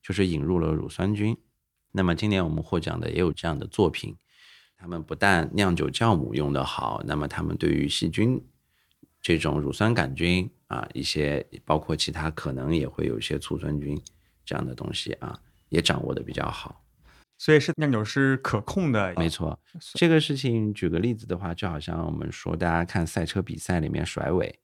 [0.00, 1.36] 就是引入了乳酸菌。
[1.90, 4.16] 那么今年我们获奖的也有这样的作品，
[4.76, 8.40] 他们不但酿酒酵母用得好，那么他们对于细菌
[9.20, 14.00] 这种乳酸杆菌啊，一些包括其他可能也会有一些醋酸菌
[14.44, 15.36] 这样的东西啊，
[15.68, 16.84] 也掌握的比较好。
[17.38, 19.58] 所以是酿酒师可控的，没错。
[19.94, 24.58] 这个事情举个例子的话，就好像我们说大家看赛车比赛里面甩尾，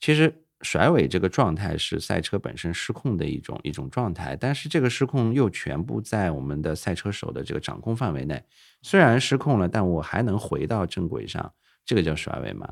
[0.00, 0.42] 其实。
[0.62, 8.42] 甩尾这个状态是赛车本身失控的一种一种状态，但是这个失控又全部在我们的赛车手的这个掌控范围内。
[8.80, 11.52] 虽然失控了，但我还能回到正轨上，
[11.84, 12.66] 这个叫甩尾嘛。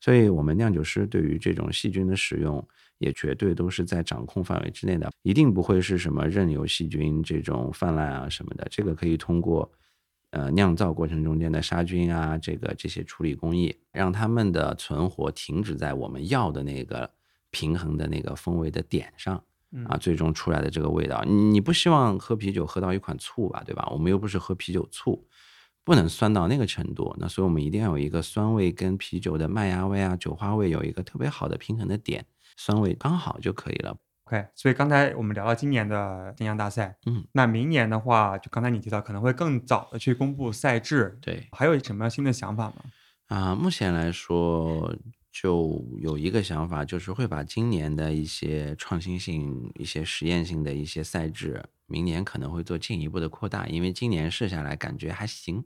[0.00, 2.64] 所以，我们酿酒师对于这种细菌的使用，
[3.04, 8.66] 也绝对都是在掌控范围之内的，一定不会是什么任由细菌这种泛滥啊什么的。
[8.70, 9.70] 这个可以通过。
[10.36, 17.08] 呃，酿造过程中间的杀菌啊，这个这些处理工艺，让它们的存活停止在我们要的那个
[17.52, 19.40] 平衡的那个风味的点上
[19.86, 23.88] 啊，最终出来的这个味道，你不希望喝啤酒喝到一款醋吧，对吧？
[23.92, 25.24] 我们又不是喝啤酒醋，
[25.84, 27.14] 不能酸到那个程度。
[27.20, 33.96] 那所以我们一定要有一个酸味跟啤酒的麦芽味啊、酒花味有一个特别好的平衡的点，酸味刚好就可以了。
[34.26, 42.76] OK，所以刚才我们聊到今年的金酿大赛，嗯，那明年的话，就刚才你提到可能会更早的去公布赛制，对，还有什么新的想法吗？
[43.26, 44.96] 啊，目前来说
[45.30, 55.62] 就有一个想法，就是会把今年的一些创新性、一些实验性的一些赛制，明年可能会做进一步的扩大，因为今年试下来感觉还行，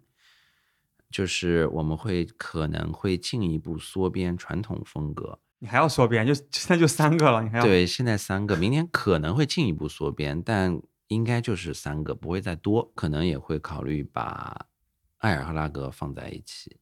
[1.11, 5.39] 就是我们会可能会进一步缩编传统风格。
[5.61, 14.67] 你还要缩编，就现在就三个了，你还要对，现在三个，明年可能会进一步缩编，但应该就是三个，不会再多，可能也会考虑把
[15.17, 16.77] 艾尔和拉格放在一起，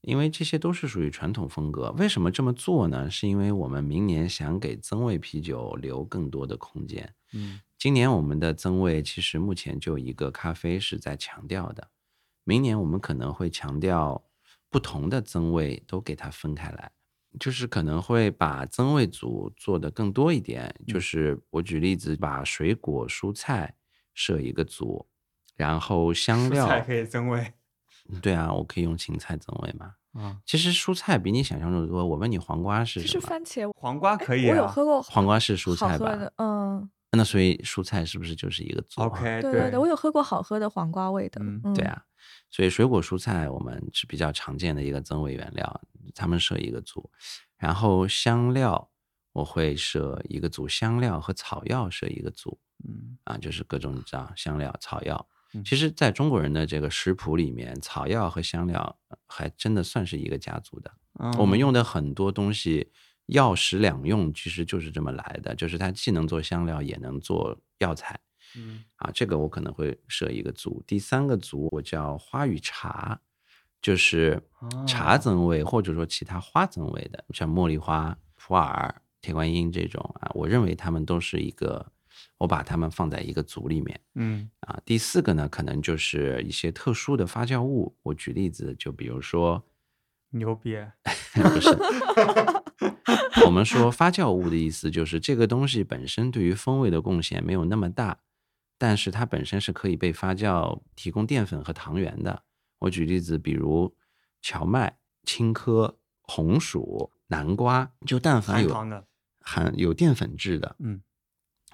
[0.00, 1.90] 因为这些都是属于传统风格。
[1.98, 3.10] 为什么这么做呢？
[3.10, 7.14] 是因为我们明年想给增味啤酒留更多的空间。
[7.34, 11.90] 嗯，今年我们的增味其实目前就一个咖啡是在强调的，
[12.44, 14.24] 明年我们可能会强调
[14.70, 16.90] 不同的增味都给它分开来。
[17.38, 20.74] 就是可能会把增味组做的更多一点。
[20.86, 23.74] 就嗯是我举例子，把水果、蔬菜
[24.14, 25.06] 设一个组，
[25.56, 27.52] 然后香料，蔬菜可以增味
[28.22, 29.94] 对啊，我可以用芹菜增味嘛。
[30.14, 32.04] 啊，其实蔬菜比你想象中的多。
[32.04, 33.28] 我问你，黄瓜是就是什么？
[33.28, 34.50] 番茄，黄瓜可以啊。
[34.50, 36.30] 我有喝过黄瓜是蔬菜吧？
[36.38, 42.02] 嗯，那所以蔬菜是不是就是一个组啊？OK，对对对，我有喝过好喝的黄瓜味的，嗯嗯，对啊，
[42.50, 45.80] 所以水果蔬菜我们是比较常见的一个增味原料，
[46.14, 47.10] 他们设一个组，
[47.56, 48.90] 然后香料
[49.32, 55.28] 我会设一个组，香料和草药设一个组嗯啊，就是各种你知道香料、草药。
[55.54, 60.92] 嗯其实，在中国人的这个食谱里面，草药和香料呃还真的算是一个家族的。
[61.38, 62.92] 我们嗯用的很多东西，
[63.26, 68.20] 药食两用，其实就是这么来的，就是它既能做香料，也能做药材。
[68.56, 70.82] 嗯啊，这个我可能会设一个组。
[70.86, 73.20] 第三个组我叫花与茶，
[73.80, 74.42] 就是
[74.86, 81.92] 茶哦增味或者说其他花增味的，像茉莉花、普洱、铁观音这种啊，我认为它们都是一个，
[82.38, 84.80] 我把它们放在一个组里面嗯啊。
[84.84, 87.96] 第四个呢，可能就是一些特殊的发酵物。
[88.02, 89.64] 我举例子，就比如说，
[90.30, 90.76] 牛逼，
[91.34, 91.68] 不是，
[93.44, 98.18] 我们说发酵物的意思就是这个东西本身对于风味的贡献没有那么大，
[98.78, 102.44] 但是它本身是可以被发酵提供淀粉和糖原的。
[102.78, 103.94] 我举例子，比如
[104.40, 109.04] 荞麦、青稞、红薯、南瓜，就但凡有含糖的，
[109.40, 111.02] 含有淀粉质的，嗯，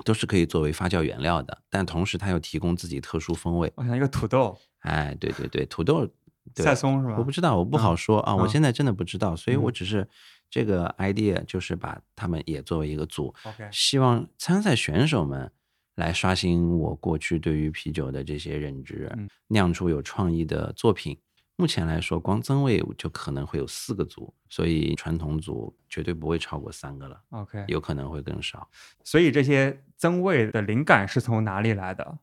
[0.05, 1.63] 都是可以作为发酵原料的。
[1.69, 3.71] 但同时它又提供自己特殊风味。
[3.77, 6.09] 我想一个土豆，哎，对对对，土豆，
[6.55, 7.17] 对赛松是吧？
[7.19, 10.09] 我不知道，我不好说啊，我嗯现在真的不知道，所以我嗯只是
[10.49, 15.53] 这个 idea 就是把他们也作为一个组，OK，希望参赛选手们
[15.97, 21.19] 来刷新我过去对于啤酒的这些认知嗯，酿出有创意的作品。
[21.57, 28.69] 目前来说，光增味就可能会有四个组，所以传统组绝对不会超过三个了，OK，有可能会更少。
[29.05, 32.19] 所以这些增味的灵感是从哪里来的？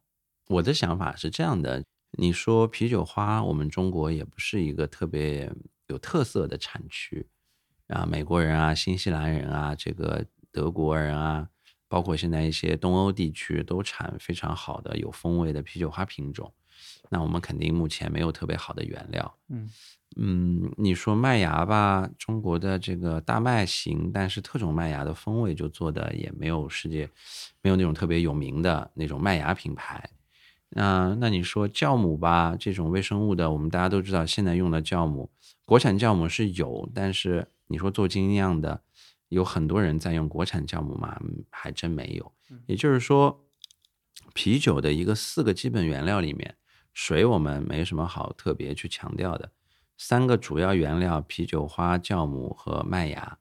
[0.50, 1.82] 我的想法是这样的：
[2.18, 5.50] 你说啤酒花，我们中国也不是一个特别
[5.88, 7.26] 有特色的产区
[7.88, 11.48] 啊，美国人啊、新西兰人啊、这个德国人啊，
[11.92, 16.50] 包括现在一些东欧地区都产非常好的有风味的啤酒花品种。
[17.10, 19.36] 那我们肯定目前没有特别好的原料。
[19.50, 19.70] 嗯
[20.16, 27.10] 嗯，你说麦芽吧，中国的这个大麦型，但是特种麦芽的风味就做的也没有世界
[27.62, 30.10] 没有那种特别有名的那种麦芽品牌。
[30.70, 35.30] 那那你说酵母吧，这种微生物的，我们大家都知道，现在用的酵母，
[35.66, 38.82] 国产酵母是有，但是你说做精酿的，
[39.32, 41.18] 有很多人在用国产酵母吗？
[41.24, 42.32] 嗯还真没有。
[42.66, 43.46] 也就是说，
[44.34, 46.58] 啤酒的一个四个基本原料里面，
[46.94, 49.54] 水我们没什么好特别去强调的，
[49.98, 53.38] 三个主要原料啤酒花、酵母和麦芽，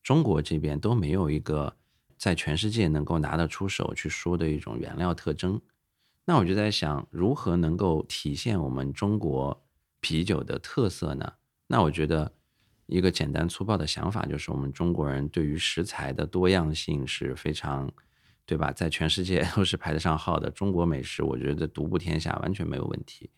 [0.00, 1.76] 中国这边都没有一个
[2.16, 5.60] 在全世界能够拿得出手去说的一种原料特征。
[6.24, 9.66] 那我就在想，如何能够体现我们中国
[10.00, 11.32] 啤酒的特色呢？
[11.66, 12.32] 那我觉得
[12.92, 17.90] 一个简单粗暴的想法就是，我们中国人对于食材的多样性是非常，
[18.44, 18.70] 对吧？
[18.70, 20.50] 在全世界 都是排得上号的。
[20.50, 23.30] 中国美食，我觉得独步天下完全没有问题。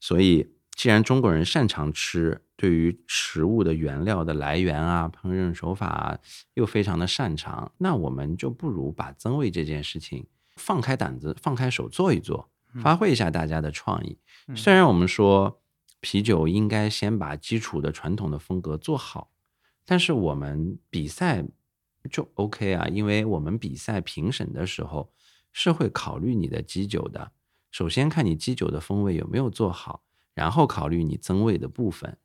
[0.00, 6.18] 所以，既然中国人擅长吃，对于食物的原料的来源啊、烹饪手法啊，
[6.54, 10.26] 又非常的擅长，那我们就不如把增味这件事情
[10.56, 12.48] 放开胆子、放开手做一做，
[12.82, 14.18] 发挥一下大家的创意。
[14.46, 15.60] 嗯虽然我们说
[16.00, 19.30] 啤酒应该先把基础的传统的风格做好，
[19.84, 21.44] 但是我们比赛
[22.10, 25.12] 就 OK 啊，因为我们比赛评审的时候
[25.52, 27.32] 是会考虑你的基酒的。
[27.70, 30.02] 首先看你基酒的风味有没有做好，
[30.34, 32.16] 然后考虑你增味的部分。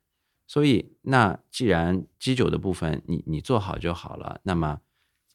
[0.46, 4.80] 所以，那既然基酒的部分你你做好就好了，那么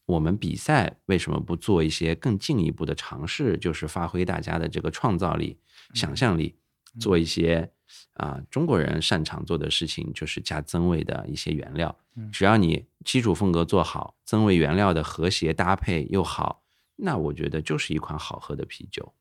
[0.06, 3.58] 我们比赛为什么不做一些更进一步的尝试？
[3.58, 5.60] 就是发挥大家的这个创造力、
[5.94, 6.56] 想象力，
[7.00, 7.72] 做一些
[8.14, 11.96] 啊、中国人擅长做的事情，就是加增味的一些原料。
[12.32, 16.64] 只要你基础风格做好，增味原料的和谐搭配又好，
[16.98, 19.14] 那我觉得就是一款好喝的啤酒。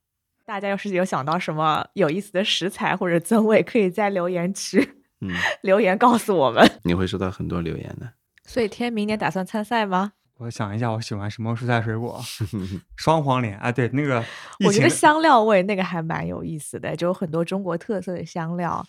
[0.45, 5.31] 大家要是有想到什么有意思的食材或者增味，可以在留言区嗯，
[5.63, 6.67] 留言告诉我们。
[6.85, 8.13] 你会收到很多留言的。
[8.45, 10.15] 所以天明年打算参赛吗？
[10.39, 12.21] 我想一下，我喜欢什么蔬菜水果？
[12.97, 14.25] 双黄连啊，对，那个
[14.65, 18.85] 我觉得香料味那个还蛮有意思的，就有很多中国特色的香料。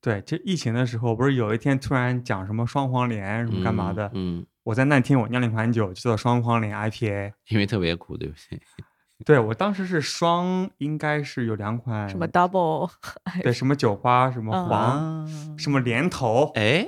[0.00, 4.06] 对，就疫情的时候，不是有一天突然讲什么双黄连什么干嘛的？
[4.14, 7.32] 嗯，嗯我在那天我酿了一款酒，叫做双黄连 IPA。
[7.48, 8.60] 因为特别苦，对不对？
[9.24, 12.88] 对我当时是双，应该是有两款什么 double
[13.42, 15.26] 对什么酒花，什么嗯黄，啊
[15.58, 16.86] 什么莲头，哎，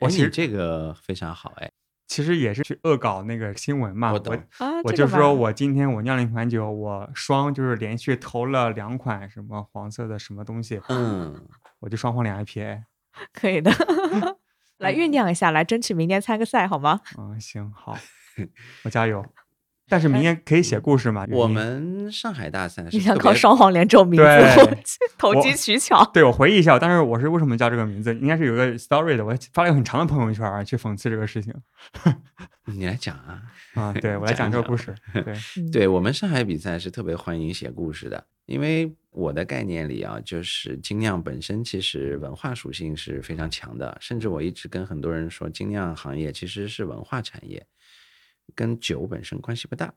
[0.00, 1.70] 我其实这个非常好哎。
[2.10, 4.20] 其实也是去恶搞那个新闻嘛，我
[4.82, 11.40] 我就说我今天我酿了一款酒，我双就是连续投了两款什么黄色的什么东西，嗯，
[11.78, 12.82] 我就双黄两 IPA，
[13.32, 13.70] 可以的，
[14.78, 17.00] 来酝酿一下，来争取明年参个赛好吗？
[17.16, 17.96] 嗯，行好，
[18.82, 19.24] 我加油。
[19.90, 21.26] 但是明年可以写故事嘛？
[21.32, 26.08] 我们上海大赛，你想靠双黄连这种名字投机取巧？
[26.14, 28.14] 对我回忆一下，当时我是为什么叫这个名字？
[28.14, 31.52] 应该是有个 story 的，我发了一个很长的朋友圈去讽刺这个事情。
[32.66, 33.42] 你来讲啊？
[33.74, 34.94] 啊，对我来讲这个故事。
[35.12, 35.34] 对，
[35.72, 47.66] 对我们上海比赛是特别欢迎写故事的，因为我的概念里啊，就是精酿本身其实文化属性是非常强的，甚至我一直跟很多人说，精酿行业其实是文化产业。
[48.54, 49.92] 跟酒本身关系不大，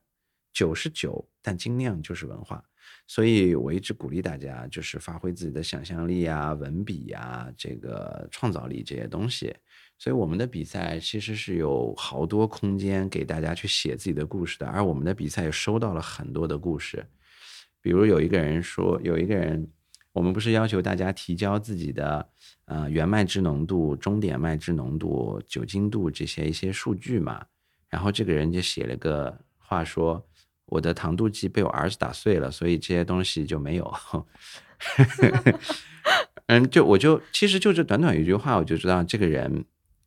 [0.51, 2.64] 酒是酒，但精酿就是文化，
[3.08, 9.56] 所以我一直鼓励大家，就是发挥自己的想象力啊、文笔啊、这个创造力这些东西。
[9.97, 17.06] 所以我们的比赛其实是有好多空间给大家去写自己的故事的，而我们的比赛也收到了很多的故事。
[17.80, 19.66] 比如有一个人说，有一个人，
[20.12, 22.30] 我们不是要求大家提交自己的
[22.66, 27.45] 呃原麦汁浓度、终点麦汁浓度、酒精度这些一些数据嘛？
[27.94, 30.26] 然后这个人就写了个话说
[30.66, 33.94] ：“我的糖度计被我儿子打碎了，所以这些东西就没有。
[36.48, 39.64] ”嗯，就我就其实就这短短一句话，我就知道这个人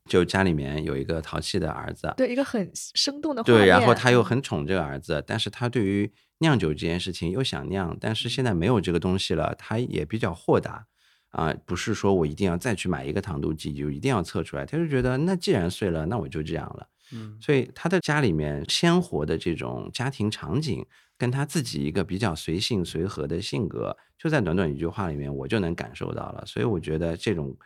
[0.07, 10.85] 就家里面有一个淘气的儿子，对一个很生动的对，然后他又很宠这个儿子，但是他对于酿酒这件事情又想酿，但是现在没有这个东西了，他也比较豁达
[11.31, 16.89] 啊，不是说我一定要再去买一个糖度计就一定要测出来，他就觉得那既然碎了，那我就这样了。
[17.13, 20.85] 嗯，所以他的家里面鲜活的这种家庭场景，
[21.17, 26.45] 跟他自己一个比较随性随和的性格，就在短短一句话里面，我就能感受到了。
[26.47, 27.57] 所以我觉得这种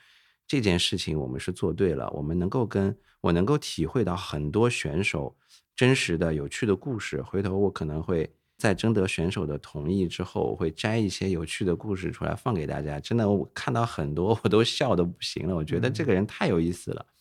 [0.47, 5.37] 这件事情我们是做对了，我们能够跟我能够体会到很多选手
[5.75, 7.23] 真实的有趣的故事。
[7.23, 13.01] 回头我可能会在征得选手的同意之后，我会摘一些有趣的故事出来放给大家。
[13.01, 15.55] 真的，我看到很多 我都笑的不行了。
[15.57, 17.07] 我觉得这个人太有意思了。
[17.07, 17.20] 嗯，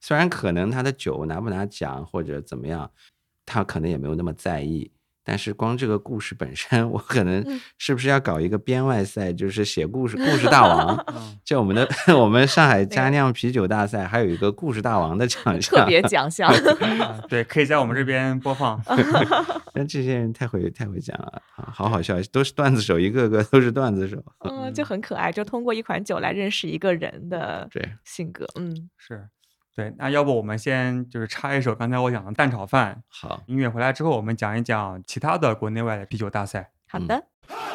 [0.00, 2.90] 虽然可能他的酒拿不拿奖或者怎么样，
[3.46, 4.90] 他可能也没有那么在意。
[5.26, 7.42] 但是光这个故事本身，我可能
[7.78, 11.02] 是不是要搞一个编外赛，就是写故事 故事大王？
[11.42, 16.52] 就我们的 我们上海佳酿啤酒大赛，还有一个故事大王的奖项，特别奖项。
[17.26, 18.78] 对，可以在我们这边播放。
[19.72, 24.22] 但这些人太会太会讲了啊，好好笑，都是段子手，一个个都是段子手。
[24.40, 28.46] 嗯，就很可爱，就通过一款酒来认识一个人的对性格。
[28.56, 29.26] 嗯，是。
[29.74, 33.02] 对，那要不我们先就是插一首刚才我讲的蛋炒饭。
[33.08, 36.70] 好，音乐回来之后，我们讲一讲其他的国内外的啤酒大赛。
[36.88, 37.26] 好的。
[37.46, 37.73] 这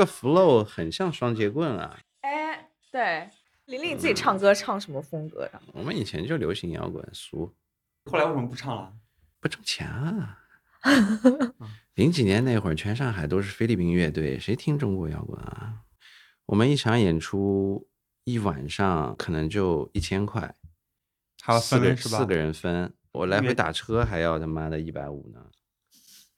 [0.00, 1.98] 个 flow 很像双截棍啊！
[2.22, 3.28] 哎，对，
[3.66, 5.60] 玲玲自己唱歌唱什么风格呀？
[5.74, 7.54] 我们以前就流行摇滚俗，
[8.06, 8.94] 后来为什么不唱了？
[9.38, 10.38] 不挣钱啊。
[11.94, 15.82] 零几年那会儿，全上海都是菲律宾乐队，谁听中国摇滚啊？
[16.46, 17.86] 我们一场演出
[18.24, 20.54] 一晚上可能就一千块，
[21.42, 22.18] 还要四个分是吧？
[22.18, 25.50] 四个人分，我来回打车还要他妈的一百五呢，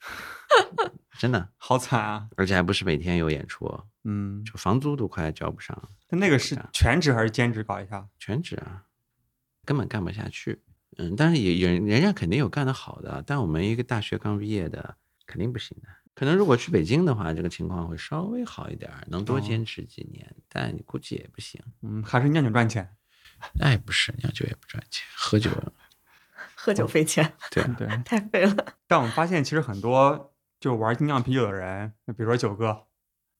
[1.23, 2.29] 真的，好惨啊！
[2.37, 8.09] 而且还不是每天有演出，嗯，就房租都快交不上，那那个是全职还是兼职搞一下？
[8.18, 8.83] 全职啊，
[9.64, 10.61] 根本干不下去。
[10.99, 15.89] 嗯，但是也也人人家肯定有干得好的，但我们一个大学刚毕业的肯定不行的。
[16.12, 21.62] 可能如果去北京的话，这个情况会稍微好一点儿，能多哦坚持几年，但你估计也不行。
[21.83, 22.97] 嗯，还是酿酒赚钱。
[23.55, 25.53] 那也不是，酿酒也不赚钱，喝酒，
[26.57, 28.75] 喝酒费钱，对啊， 对，太费了。
[28.89, 30.32] 但我们发现其实很多
[30.62, 32.84] 就玩精酿啤酒的人，比如说九哥，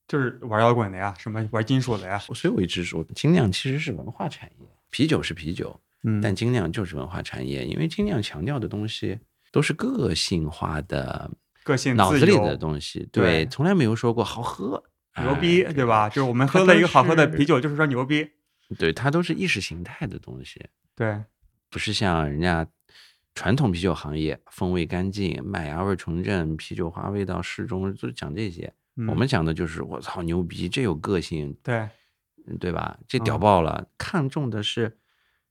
[0.09, 9.17] 就是玩摇滚的呀，什么玩金属的呀，所以我一直说，精酿其实是文化产业，啤酒是啤酒，嗯，但精酿就是文化产业，因为精酿强调的东西
[9.53, 11.31] 都是个性化的、
[11.63, 14.83] 个性脑子里的东西，对对，从来没有说过好喝。
[15.23, 16.09] 牛逼，哎对吧？
[16.09, 18.29] 就是我们喝了一个好喝的啤酒，就是说牛逼。
[18.79, 20.61] 对，它都是意识形态的东西，
[20.97, 21.23] 对，
[21.71, 22.67] 不是像人家
[23.35, 28.73] 传统啤酒行业风味干净、麦芽味纯正、啤酒花味道适中，就讲这些。
[28.97, 31.89] 嗯我们讲的就是我操牛逼，这有个性，对，
[32.47, 32.99] 嗯对吧？
[33.09, 33.89] 这屌嗯爆了！
[33.97, 34.99] 看重的是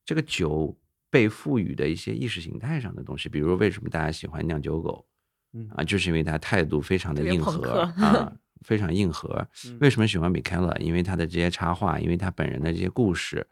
[0.05, 0.77] 这个酒
[1.09, 5.07] 被赋予的一些意识形态上的东西，比如为什么大家喜欢酿酒狗
[5.53, 9.47] 嗯啊，就是因为他态度非常的硬核啊，非常硬核。
[9.65, 10.71] 嗯为什么喜欢米开朗？
[10.79, 13.47] 因为他的这些插画，因为他本人的这些故事。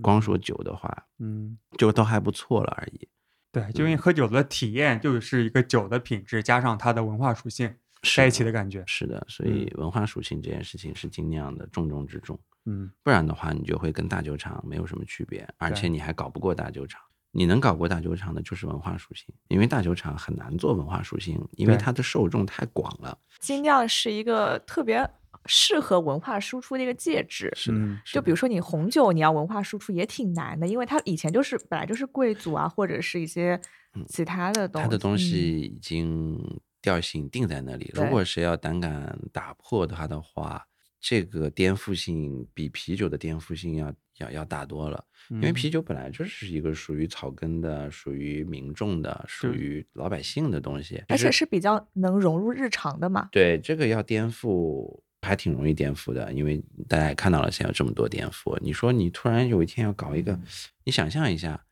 [0.00, 3.08] 光说酒的话，嗯，就都还不错了而已。
[3.52, 7.74] 对，就因为喝酒的体验就是一个酒的品质加上它的文化属性
[8.14, 8.84] 在一起的感觉。
[8.86, 12.38] 是的，所以文化属性这件事情是精酿的重中之重。
[12.66, 17.00] 嗯，不然的话，你就会跟大酒厂没有什么区别，而且你还搞不过大酒厂。
[17.32, 23.16] 你能搞过大酒厂的，就是文化属性，因为大酒厂很难做文化属性，因为它的受众太广了。
[23.38, 25.08] 精酿是一个特别
[25.46, 27.50] 适合文化输出的一个介质。
[27.54, 33.60] 是的，嗯是的就比如说你红酒，你要文化输出也挺难的，因为它以前就是本来就是贵族啊，或者是一些
[34.06, 34.84] 其他的东西。
[34.84, 37.90] 它的东嗯西已经调性定在那里。
[37.94, 40.64] 如果谁要胆敢打破它的话，
[41.00, 45.02] 这个颠覆性比啤酒的颠覆性要要要大多了。
[45.30, 53.28] 因为嗯啤酒本来就是一个属于草根的、属于民众的、属于老百姓的东西，而且是比较能融入日常的嘛。
[53.32, 55.00] 对这个要颠覆。
[55.22, 58.58] 还挺容易颠覆的，因为大家也看到了，现在有这么多颠覆。
[58.60, 60.38] 你说你突然有一天要搞一个，
[60.84, 61.62] 你想象一下，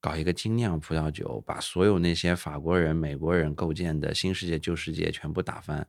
[0.00, 5.86] 搞一个精酿葡萄酒，把所有那些法国人、美国人构建的新世界、旧世界全部打翻，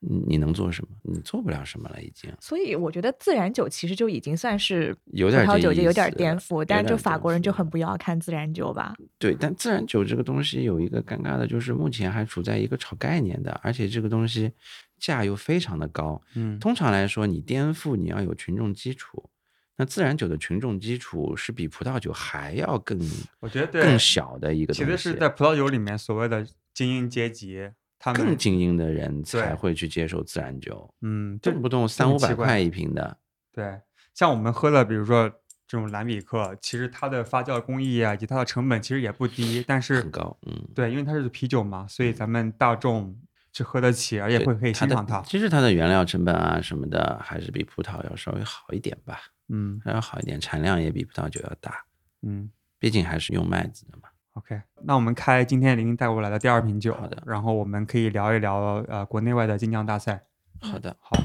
[0.00, 0.90] 你你能做什么？
[1.02, 8.94] 你做不了什么了，已经所以我觉得自然酒其实就已经算是有点这意萄酒就有点思颠覆，但是就法国人就很不要看自然酒吧。
[9.18, 14.52] 对，但自然酒这个东西有一个尴尬的，就是目前还处在一个炒概念的，而且这个东西
[14.98, 16.20] 价又非常的高。
[16.34, 19.28] 嗯，通常来说，你颠覆你要有群众基础，
[19.76, 22.98] 那自然酒的群众基础是比葡萄酒还要更
[23.40, 24.84] 我觉得更小的一个东西。
[24.84, 33.18] 其实是在葡萄酒里面所谓的精英阶级，他们更精英的人才会去接受自然酒，嗯，动不动三五百块一瓶的。
[33.52, 33.80] 对，
[34.14, 35.28] 像我们喝的，比如说
[35.66, 43.18] 这种蓝比克，其实它的发酵工艺啊，以及它的成本其实也不低，但是很高，嗯，对，因为它是啤酒嘛，所以咱们大众
[43.56, 45.22] 是喝得起，而且会可以欣赏它。
[45.22, 51.86] 其实它的原料成本啊什么的，还是比葡萄要稍微好一点吧，嗯还要好一点，产量也比葡萄酒要大，
[52.20, 54.10] 嗯毕竟还是用麦子的嘛。
[54.34, 60.22] ，OK，那我们开今天玲玲带过来的第二瓶酒，好的然后我们可以聊一聊呃国内外的精酿大赛。
[60.60, 61.16] 好的，好，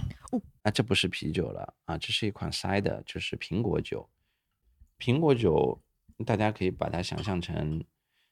[0.61, 4.09] 啊，这不是啤酒了啊，这是一款 cider，就是苹果酒。
[4.97, 5.81] 苹果酒
[6.25, 7.83] 大家可以把它想象成，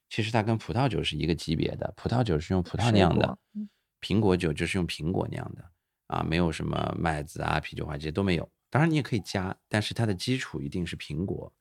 [0.09, 3.67] 其实它跟葡萄酒是一个级别的，葡萄酒是用葡萄酿的，嗯
[4.01, 5.63] 苹果酒就是用苹果酿的
[6.07, 8.49] 啊，没有什么麦子啊、啤酒花这些都没有。
[8.69, 11.51] 当然你也可以加，但是它的基础一定是苹果，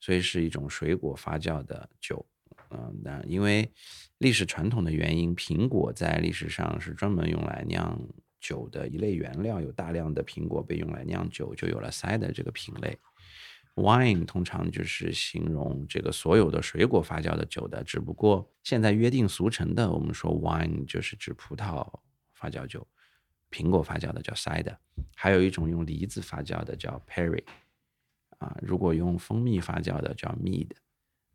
[0.00, 2.24] 所以是一种水果发酵的酒。
[2.70, 3.70] 嗯，那因为
[4.18, 8.00] 历史传统的原因，苹果在历史上是专门用来酿
[8.40, 12.98] 酒的一类原料，有大量的苹果被用来酿酒，就有了 cider 这个品类。
[13.74, 21.84] Wine 通常就是形容这个所有的水果发酵的酒的，只不过现在约定俗成的，我们说 wine 就是指葡萄
[22.32, 22.86] 发酵酒，
[23.50, 24.76] 苹果发酵的叫 cider，
[25.16, 27.42] 还有一种用梨子发酵的叫 perry，
[28.38, 30.70] 啊，如果用蜂蜜发酵的叫 mead，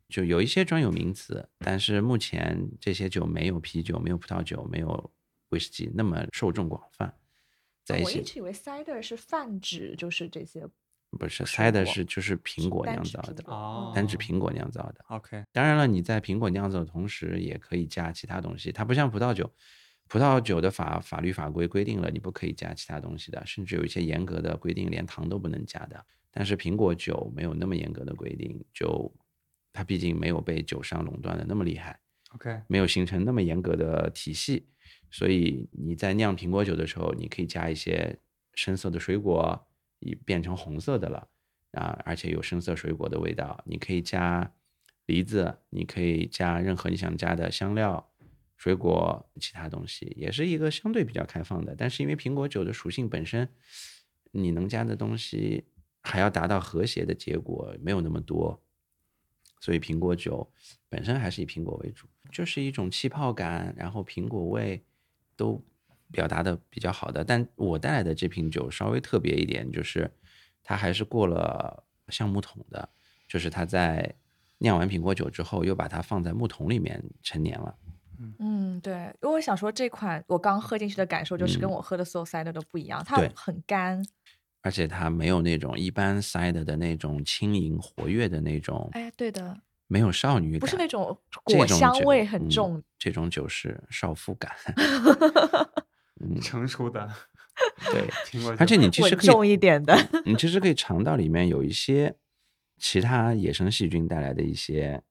[0.08, 5.12] 就有一些专有名词，但是目前这些酒没有啤酒、没有葡萄酒、没有
[5.50, 7.14] 威士忌那么受众广泛，
[7.84, 10.66] 在一起我一直以为 cider 是泛指就是这些
[11.18, 15.04] 不是水 cider 是就是苹果酿造的，哦单指苹果酿造的。
[15.08, 18.70] OK，当然了，你在苹果酿造的同时，也可以加其他东西。
[18.70, 19.52] 它不像葡萄酒，
[20.08, 26.04] 葡萄酒的法法律法规规定了你不可以加其他东西的，甚至有一些严格的规定，连糖都不能加的。
[26.30, 29.12] 但是苹果酒没有那么严格的规定，就
[29.72, 31.98] 它毕竟没有被酒商垄断的那么厉害
[32.34, 34.68] ，OK，没有形成那么严格的体系，
[35.10, 38.16] 所以你在酿苹果酒的时候，你可以加一些
[38.54, 39.66] 深色的水果，
[40.00, 41.28] 已变成红色的了
[41.72, 43.62] 啊，而且有深色水果的味道。
[43.64, 44.52] 你可以加
[45.06, 48.12] 梨子，你可以加任何你想加的香料、
[48.56, 51.74] 水果、其他东西，也是一个相对比较开放的。
[51.76, 53.48] 但是因为苹果酒的属性本身，
[54.32, 55.64] 你能加的东西
[56.02, 58.62] 还要达到和谐的结果，没有那么多。
[59.60, 60.50] 所以苹果酒
[60.88, 64.82] 本身还是以苹果为主，就是一种气泡感，然后苹果味
[65.36, 65.62] 都
[66.12, 67.24] 表达的比较好的。
[67.24, 70.10] 但我带来的这瓶酒稍微特别一点，就是
[70.62, 72.88] 它还是过了橡木桶的，
[73.28, 74.14] 就是它在
[74.58, 77.74] 酿完苹果酒之后，又把它放在木桶里面陈年了。
[78.38, 78.92] 嗯，对，
[79.22, 84.04] 因为我想说这款我刚喝进去的感受就是跟嗯我喝的所有 cider 都不一样，它很干，
[84.60, 94.54] 而且它没有那种一般 cider 的那种轻盈活跃的那种，哎，对的，没有少女感，不是那种果香味很嗯重，这种酒是少妇感。
[96.20, 97.10] 嗯，成熟的
[97.90, 98.08] 对，
[98.58, 102.16] 而且你其实可以重一点的，你其实可以尝到里面有一些
[102.78, 105.02] 其他野生细菌带来的一些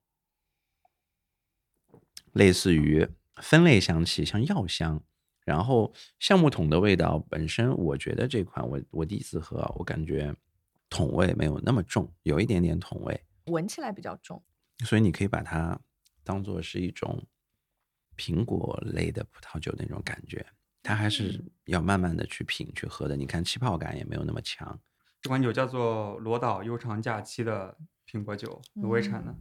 [2.34, 3.07] 类似于
[3.41, 5.03] 分类香气，像药香。
[5.45, 10.32] 然后橡木桶的味道本身，我觉得这款我我第一次喝啊，我感觉
[10.91, 14.43] 桶味没有那么重，有一点点桶味，闻起来比较重。
[14.86, 15.80] 所以你可以把它
[16.24, 17.26] 当做是一种
[18.16, 20.45] 苹果类的葡萄酒那种感觉。
[20.82, 23.15] 它还是嗯要慢慢的去品去喝的。
[23.15, 24.80] 你看气泡感也没有那么强，
[25.21, 27.77] 这款酒叫做罗岛悠长假期的
[28.09, 29.36] 苹果酒，挪威产的。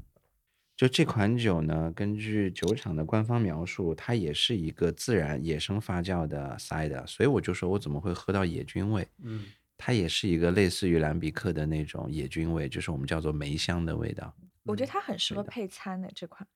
[0.77, 9.09] 就这款酒呢，根据酒厂的官方描述，它也是一个自然野生发酵的 cider，所以我就说我怎么会喝到野菌味？
[9.25, 14.33] 嗯，它也是一个类似于兰比克的那种野菌味，就是我们叫做梅香的味道，
[14.63, 16.47] 我觉得它很适合配餐的这款，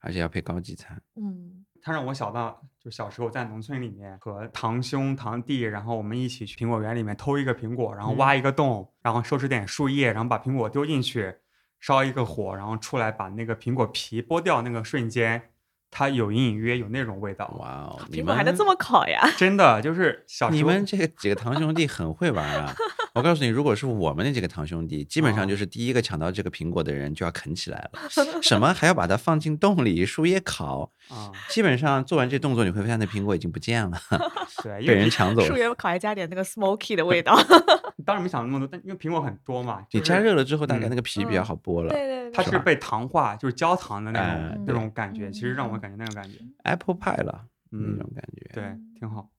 [0.00, 1.00] 而且要配高级餐。
[1.16, 11.34] 嗯，它让我想到，就小时候在农村里面和堂兄堂弟，然后我们一起去苹果园里面偷一个苹果，然后挖一个洞，然后收拾点树叶，然后把苹果丢进去，
[11.80, 15.50] 烧一个火，然后出来把那个苹果皮剥掉，那个瞬间，
[15.90, 17.46] 它有隐隐约有那种味道。
[17.58, 19.20] 哇哦，你苹果还能这么烤呀？
[19.36, 22.74] 真的就是小时候你们这个几个堂兄弟很会玩啊！
[23.16, 27.90] 我告诉你，如果是我们那几个堂兄弟，基本上哦就是第一个抢到这个苹果的人就要啃起来了。
[28.42, 30.92] 什么还要把它放进洞里，树叶烤？
[31.08, 33.96] 啊、基本上做完这动作，你会发现那苹果已经不见了，
[34.62, 35.46] 对，因被人抢走了。
[35.48, 37.34] 树叶烤还加点那个 smoky 的味道。
[38.04, 41.88] 当然没想那么多，但因为苹果很多嘛，你加热了之后，大概嗯那个皮比较嗯好剥了。
[41.88, 48.50] 对对对，它是被糖化，就是焦糖的那种、哎那种感觉，其实让我嗯感觉那种感觉，Apple pie 了，那嗯种感觉。
[48.52, 48.64] 对，
[48.98, 49.30] 挺好。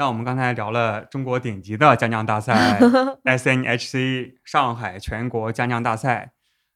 [0.00, 2.80] 那我们刚才聊了中国顶级的家酿大赛
[3.22, 6.32] SNHC 上海全国家酿大赛，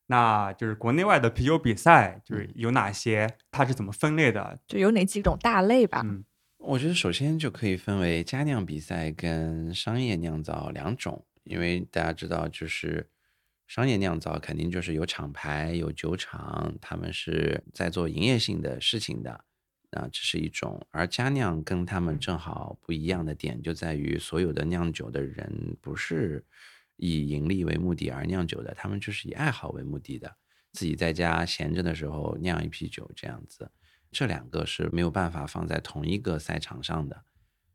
[0.09, 3.39] 那就是国内外的啤酒比赛，就是有哪些？
[3.51, 4.59] 它是怎么分类的？
[4.67, 6.03] 就有哪几种大类吧？
[6.05, 6.23] 嗯
[6.59, 13.09] 我觉得首先就可以分为家酿比赛跟商业酿造两种，因为大家知道，就是
[13.67, 19.45] 商业酿造肯定就是有厂牌、有酒厂，他们是在做营业性的事情的，
[19.95, 20.87] 啊，这是一种。
[20.91, 26.45] 而家酿跟他们正好不一样的点就在于，所有的酿酒的人不是
[26.97, 30.37] 以盈利为目的而酿酒的，他们就是以爱好为目的的，
[30.73, 33.71] 自己在家闲着的时候酿一批酒这样子。
[34.13, 37.25] 这两个是没有办法放在同一个赛场上的。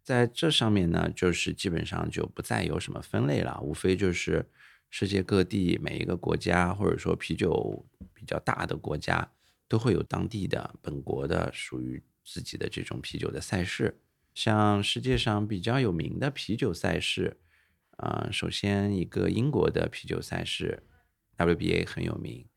[0.01, 4.49] 在这上面呢，就是基本上就不再有什么分类了，无非就是
[4.89, 9.29] 世界各地每一个国家，或者说啤酒比较大的国家，
[9.67, 12.01] 都会有当地的本国的属于
[12.31, 13.99] 自己的这种啤酒的赛事。
[14.35, 17.39] 像世界上比较有名的啤酒赛事，
[17.97, 20.83] 啊、首先一个英国的啤酒赛事
[21.37, 22.47] WBA 很有名，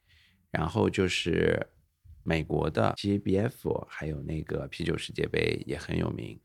[0.50, 1.68] 然后就是
[2.22, 6.38] 美国的 GBF，还有那个啤酒世界杯也很有名，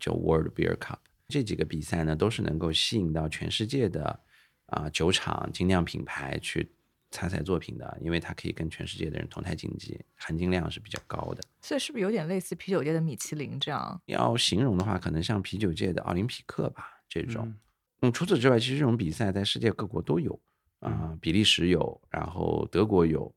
[0.00, 0.98] 就 World Beer Cup
[1.28, 4.20] 这几个比赛呢，都是能够吸引到全世界的
[4.66, 6.72] 啊、酒厂、精酿品牌去
[7.12, 11.42] 参赛作品的，因为它可以跟全世界的人同台竞技，含金量是比较高的。
[11.60, 14.02] 所以是不是有点类似啤酒界的米其林这样？
[14.06, 17.46] 要形容的话，可能像啤酒界的奥林匹克吧这种。
[17.46, 17.58] 嗯
[18.04, 20.36] 嗯，除此之外，其实这种比赛在世界各国都有
[20.80, 23.32] 啊、比利时有，然后德国有，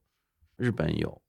[0.57, 1.21] 日本有。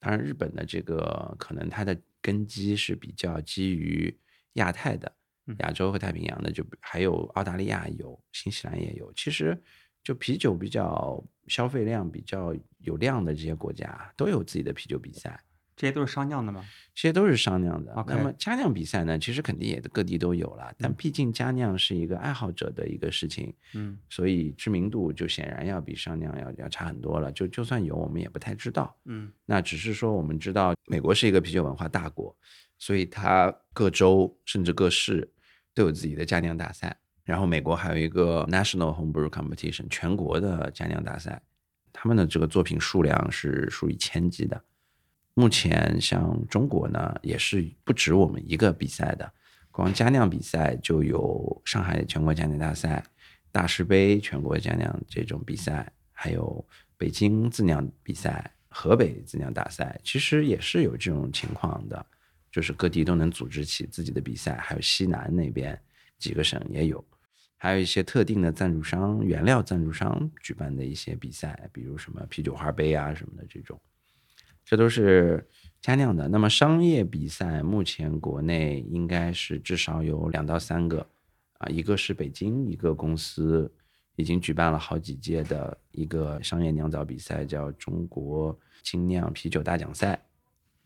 [0.00, 4.12] 当然，日本的这个可能它的根基是比较基于
[4.54, 5.14] 亚太的，
[5.60, 9.12] 亚洲和太平洋的就还有澳大利亚有，新西兰也有。
[9.12, 9.56] 其实
[10.02, 15.40] 就啤酒比较消费量比较有量的这些国家都有自己的啤酒比赛。
[15.74, 16.62] 这些都是商酿的吗？
[16.94, 17.92] 这些都是商酿的。
[18.06, 27.32] 那么佳酿比赛呢，其实肯定也各地都有了，但嗯毕竟佳酿是一个爱好者的一个事情，嗯所以知名度就显然要比商酿要要差很多了。
[27.32, 28.94] 就就算有，我们也不太知道。
[29.06, 32.36] 嗯那只是说我们知道，美国是一个啤酒文化大国，
[32.78, 35.32] 所以它各州甚至各市
[35.74, 36.98] 都有自己的佳酿大赛。
[37.24, 41.40] 然后美国还有一个 National Homebrew Competition 全国的佳酿大赛，
[41.92, 44.62] 他们的这个作品数量是数以千计的。
[45.34, 49.32] 目前像中国呢，也是不止我们一个比赛的，
[49.70, 53.02] 光佳酿比赛就有上海全国佳酿大赛、
[53.50, 56.62] 大师杯全国佳酿这种比赛，还有
[56.98, 62.04] 北京自酿比赛、河北自酿大赛，其实也是有这种情况的，
[62.50, 65.80] 就是各地都能组织起自己的比赛，还有西南那边
[66.18, 67.02] 几个省也有，
[67.62, 73.80] 还有一些特定的赞助商、原料赞助商举办的一些比赛，比如什么啤酒花杯啊什么的这种，
[74.64, 75.48] 这都是
[75.80, 76.26] 加酿的。
[76.26, 81.06] 那么商业比赛，目前国内应该是至少有两到三个
[81.58, 83.72] 啊，一个是北京一个公司
[84.16, 90.20] 已经举办了好几届的一个商业酿造比赛，叫中国精酿啤酒大奖赛。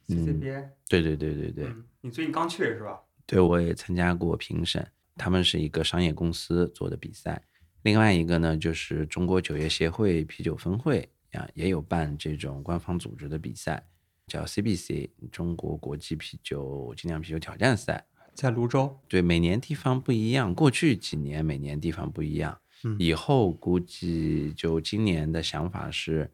[0.08, 3.00] ，CCBA，对对对对对，嗯，你最近刚去是吧？
[3.24, 4.86] 对，我也参加过评审，
[5.16, 7.42] 他们是一个商业公司做的比赛。
[7.82, 13.82] 另外一个呢，就是中国酒业协会啤酒分会啊，也有办这种官方组织的比赛，
[14.26, 18.04] 叫 CBC 中国国际啤酒精酿啤酒挑战赛。
[18.34, 18.98] 在泸州。
[19.08, 26.30] 对，每年地方不一样，过去几年每年地方不一样，嗯以后估计就今年的想法是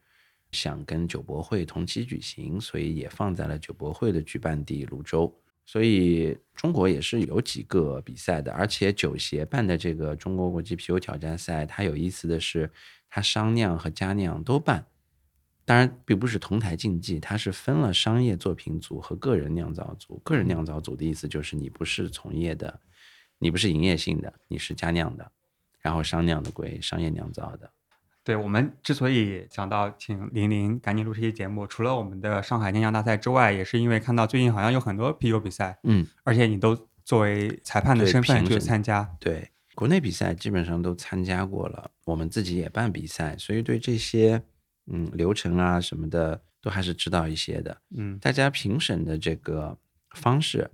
[0.50, 5.32] 想跟酒博会同期举行，所以也放在了酒博会的举办地泸州。
[5.64, 12.70] 所以中国也是有几个比赛的，而且酒协办的这个中国国际啤酒挑战赛，它有意思的是，
[13.08, 14.84] 它商酿和家酿都办。
[15.64, 20.20] 当然，并不是同台竞技，它是分了商业作品组和个人酿造组。
[20.24, 22.80] 个人酿造组的意思就是你不是从业的，
[23.38, 25.30] 你不是营业性的，你是家酿的，
[25.80, 27.70] 然后商酿的归商业酿造的。
[28.24, 39.08] 对我们之所以想到请林林赶紧录这期节目，除了我们的上海酿酿大赛之外，也是因为看到最近好像有很多啤酒比赛，嗯，而且你都作为裁判的身份去参加。
[39.18, 44.40] 对，国内比赛基本上都参加过了，我们自己也办比赛，所以对这些
[44.86, 47.76] 嗯流程啊什么的都还是知道一些的。
[47.96, 49.76] 嗯大家评审的这个
[50.14, 50.70] 方式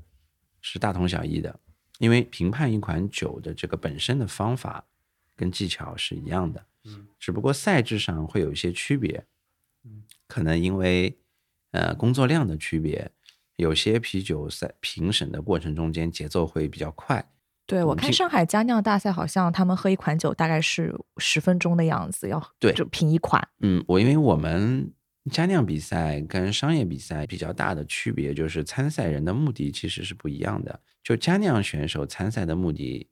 [0.61, 1.59] 是大同小异的，
[1.99, 4.85] 因为评判一款酒的这个本身的方法
[5.35, 9.25] 跟技巧是一样的，嗯，只不过赛制上会有一些区别，
[9.85, 11.19] 嗯，可能因为
[11.73, 13.11] 呃工作量的区别，
[13.57, 17.31] 有些啤酒赛评审的过程中间节奏会比较快，
[17.67, 23.47] 对我看上海佳酿大赛，好像他们喝一款酒大概是十分钟的样子，要对就品一款。
[23.61, 24.93] 嗯，我因为我们
[25.31, 30.81] 佳酿比赛跟商业比赛比较大的区别就是参赛人的目的其实是不一样的。
[31.03, 33.09] 就佳酿选手参赛的目的，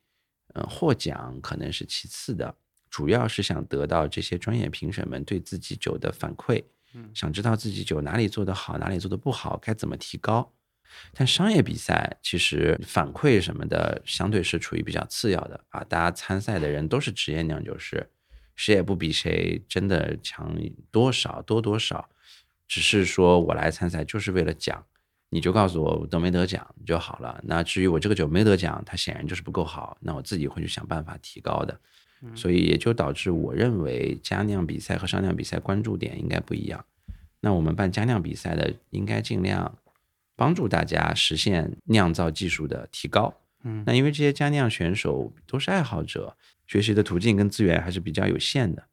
[0.55, 2.55] 嗯、获奖可能是其次的，
[2.97, 10.51] 主要是想得到这些专业评审们对自己酒的反馈，嗯想知道自己酒哪里做得好，哪里做得不好，该怎么提高。
[11.13, 15.85] 但商业比赛其实反馈什么的，相对是处于比较次要的啊。
[15.85, 18.09] 大家参赛的人都是职业酿酒师，
[18.55, 20.57] 谁也不比谁真的强
[20.91, 22.09] 多少多多少，
[22.67, 24.83] 只是说我来参赛就是为了奖，
[25.29, 27.39] 你就告诉我我得没得奖就好了。
[27.45, 31.79] 那至于我这个酒没得奖，它显然就是不够好，那我自己会去想办法提高的。
[32.35, 36.85] 所以也就导致我认为加酿比赛和商酿比赛关注点应该不一样。
[37.41, 39.79] 那我们办加酿比赛的，应该尽量
[40.35, 43.35] 帮助大家实现酿造技术的提高。
[43.63, 46.37] 嗯那因为这些加酿选手都是爱好者，
[46.67, 48.87] 学习的途径跟资源还是比较有限的，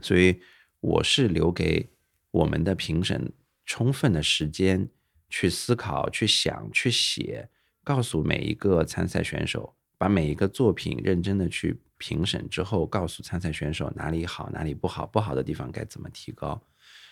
[0.00, 0.40] 所以
[0.80, 1.88] 我是留给
[2.30, 3.32] 我们的评审
[3.64, 4.88] 充分的时间
[5.28, 7.48] 去思考、去想、去写，
[7.84, 16.60] 告诉每一个参赛选手，把每一个作品认真的去评审之后，告诉参赛选手哪里好、哪里不好，不好的地方该怎么提高。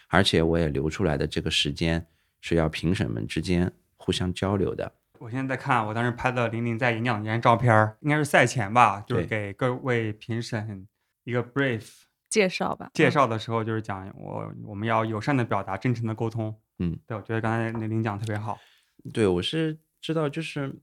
[0.09, 2.07] 而且我也留出来的这个时间
[2.41, 4.93] 是要评审们之间互相交流的。
[5.19, 10.87] 我现在在看我当时拍的玲玲在演讲那张照片儿，应该是赛前吧，就是给各位评审
[11.25, 11.89] 一个 brief
[12.29, 16.55] 介绍吧，介嗯绍的时候，就是讲我我们要友善的表达，真诚的沟通。
[16.79, 18.59] 嗯，对，我觉得刚才玲玲讲得特别好。
[19.13, 20.75] 对，我是知道，就是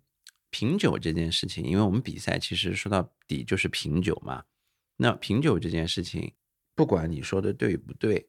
[0.51, 4.43] 品酒这件事情，因为我们比赛其实说到底就是品酒嘛。
[4.97, 6.33] 那品酒这件事情，
[6.75, 8.27] 不管你说的对不对，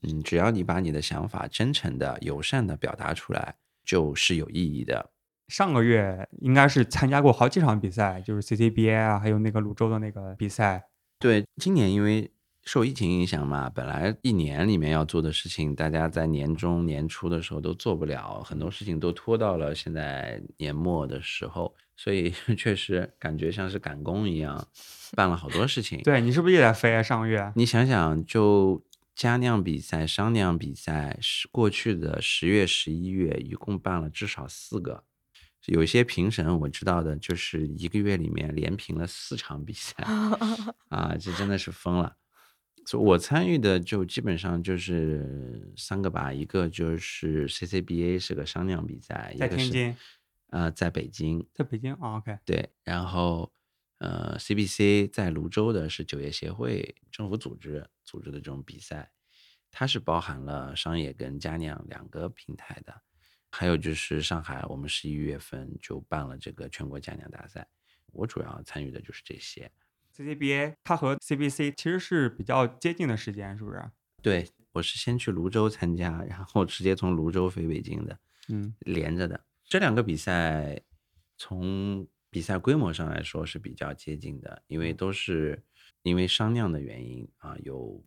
[0.00, 5.10] 嗯，只要你把你的想法真诚的、友善的表达出来，就是有意义的。
[5.48, 10.88] 上个月应该是参加过好几场比赛，就是 CCBA 啊，还有那个泸州的那个比赛。
[11.18, 12.30] 对，今年因为
[12.66, 24.66] 受疫情影响嘛，本来一年里面要做的事情，大家在年中年初的时候都做不了，很多事情都拖到了现在年末的时候，所以 确实感觉像是赶工一样，
[25.14, 26.02] 办了好多事情。
[26.04, 27.00] 对你是不是也在飞啊？
[27.00, 27.52] 上个月？
[27.54, 35.04] 你想想，就加酿比赛、商酿比赛，是过去的十月、十一月一共办了至少四个。
[35.66, 39.94] 有些评审我知道的，就是一个月里面连评了四场比赛，
[40.90, 42.16] 啊，这真的是疯了。
[42.86, 49.96] 所以我参与的就基本上就是三个吧，一个就是 CCBA 是个商酿比赛，在天津，
[50.50, 53.52] 呃，在北京，在北京啊，OK，对，然后
[53.98, 59.10] 呃，CBC 在泸州的是酒业协会政府组织组织的这种比赛，
[59.72, 63.02] 它是包含了商业跟佳酿两个平台的。
[63.50, 67.66] 还有就是上海，我们十一月份就办了这个全国佳酿大赛，
[68.12, 69.68] 我主要参与的就是这些。
[70.16, 73.82] CCBA 它和 CBC 其实是比较接近的时间，是不是？
[74.22, 79.44] 对，我是先去泸州参加，然后直接从泸州飞北京的，嗯，连着的。
[79.64, 80.80] 这两个比赛
[81.36, 85.62] 从比赛规模上来说是比较接近的，因为都是
[86.02, 88.02] 因为商量的原因啊，有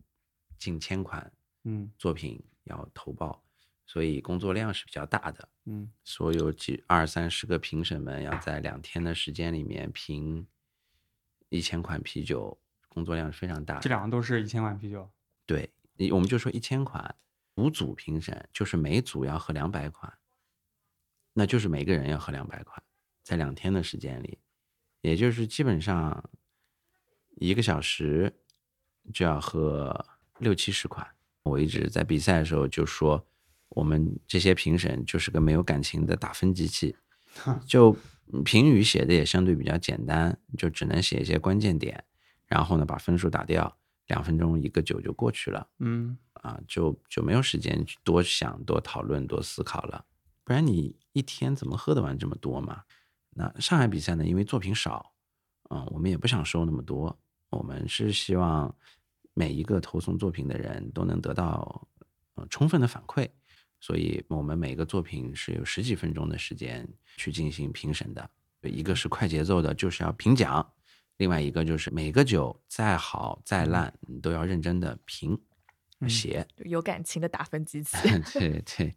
[0.58, 1.32] 近千款
[1.64, 3.44] 嗯作品要投报。
[3.86, 10.46] 所以工作量是比较大的，嗯，所有几二三十个评审们要在两天的时间里面评
[11.50, 13.78] 一千款啤酒，工作量是非常大。
[13.80, 15.10] 这两个都是一千款啤酒，
[15.44, 15.70] 对，
[16.10, 17.14] 我们就说一千款，
[17.56, 20.10] 五组评审就是每组要喝两百款，
[21.34, 22.82] 那就是每个人要喝两百款，
[23.22, 24.38] 在两天的时间里，
[25.02, 26.30] 也就是基本上
[27.36, 28.32] 一个小时
[29.12, 30.06] 就要喝
[30.38, 31.06] 六七十款。
[31.42, 33.26] 我一直在比赛的时候就说。
[33.72, 36.96] 我们这些评审就是个没有感情的打分机器，
[37.64, 37.96] 就
[38.44, 42.04] 评语写的也相对比较简单，就只能写一些关键点，
[42.46, 43.76] 然后呢把分数打掉，
[44.06, 45.68] 两分钟一个酒就过去了。
[45.78, 50.04] 嗯，啊，就就没有时间去多想、多讨论、多思考了。
[50.44, 52.82] 不然你一天怎么喝得完这么多嘛？
[53.30, 54.24] 那上海比赛呢？
[54.24, 55.12] 因为作品少，
[55.70, 57.16] 嗯，我们也不想收那么多，
[57.50, 58.74] 我们是希望
[59.34, 61.88] 每一个投送作品的人都能得到
[62.34, 63.28] 呃充分的反馈。
[63.80, 68.30] 所以我们每个作品是有十几分钟的时间去进行评审的，
[68.62, 70.62] 一个是快节奏的，就是要评奖；
[71.16, 75.40] 另外一个就是每个酒再好再烂，你都要认真的评
[76.06, 77.96] 写，有感情的打分机器。
[78.38, 78.94] 对对，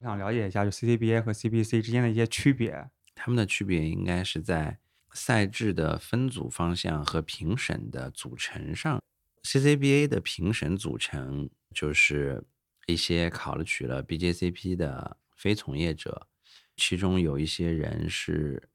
[0.00, 2.90] 我想了解一下，就 CCBA 和 CBC 之间的一些区别。
[3.14, 4.80] 他们的区别应该是在
[5.12, 9.00] 赛制的分组方向和评审的组成上。
[9.44, 12.44] CCBA 的评审组成就是。
[12.86, 16.28] 一些考了取了 BJCP 的非从业者，
[16.76, 18.68] 其中有一些人是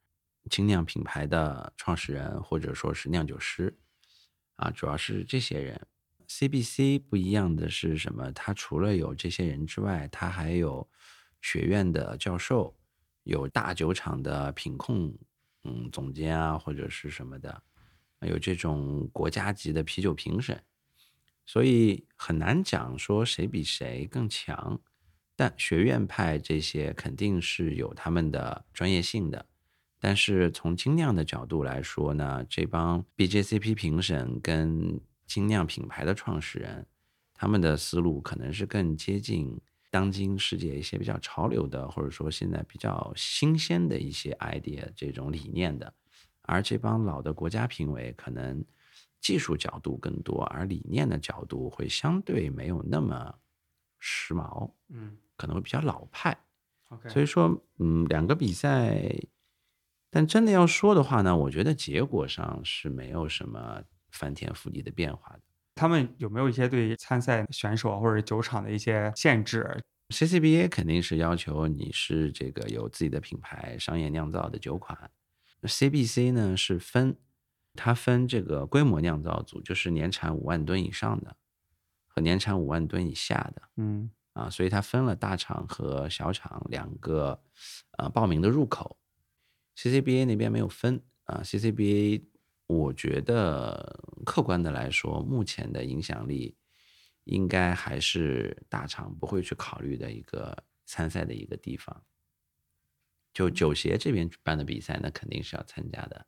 [0.50, 3.78] 精酿品牌的创始人，或者说是酿酒师，
[4.56, 5.80] 啊，主要是这些人。
[6.28, 8.32] CBC 不一样的是什么？
[8.34, 10.88] 他除了有这些人之外，他还有
[11.42, 12.76] 学院的教授，
[13.24, 15.12] 有大酒厂的品控，
[15.64, 17.64] 嗯，总监啊，或者是什么的，
[18.22, 20.64] 有这种国家级的啤酒评审。
[21.52, 24.80] 所以很难讲说谁比谁更强，
[25.36, 29.48] 但学院派这些肯定是有他们的专业性的。
[30.00, 36.86] 但是从精酿的角度来说呢，这帮 BJCP 评审跟精酿品牌的创始人，
[37.34, 45.92] 他们的思路可能是更接近当今世界一些比较潮流的，或者说现在比较新鲜的一些 idea 这种理念的。
[46.44, 48.64] 而这帮老的国家评委可能。
[49.22, 53.36] 技术角度更多，而理念的角度会相对没有那么
[54.00, 56.38] 时髦，嗯，可能会比较老派。
[56.90, 59.16] OK，所以说，嗯，两个比赛，
[60.10, 65.42] 但真的要说的话呢，我觉得结果上是没有什么翻天覆地的变化的。
[65.76, 75.12] 他们有没有一些对参赛选手或者酒厂的一些限制？CCBA 肯定是要求你是这个有自己的品牌、商业酿造的酒款
[75.64, 77.16] ，CBC 呢是分。
[77.82, 81.38] 它分这个规模酿造组，就是年产五万吨以上的
[82.08, 87.42] 和年产五万吨以下的，嗯啊，所以它分了大厂和小厂两个
[87.98, 88.98] 呃报名的入口。
[89.78, 92.26] CCBA 那边没有分啊，CCBA
[92.68, 96.58] 我觉得客观的来说，目前的影响力
[97.24, 102.04] 应该还是大厂不会去考虑的一个参赛的一个地方。
[103.34, 106.26] 就酒协这边办的比赛，那肯定是要参加的。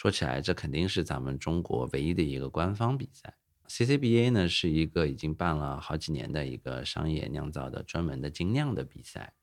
[0.00, 3.34] 说起来，这肯定是咱们中国唯一的一个官方比赛。
[3.68, 9.34] CCBA 呢，是一个已经办了好几年的一个商业酿造的专门的精酿的比赛，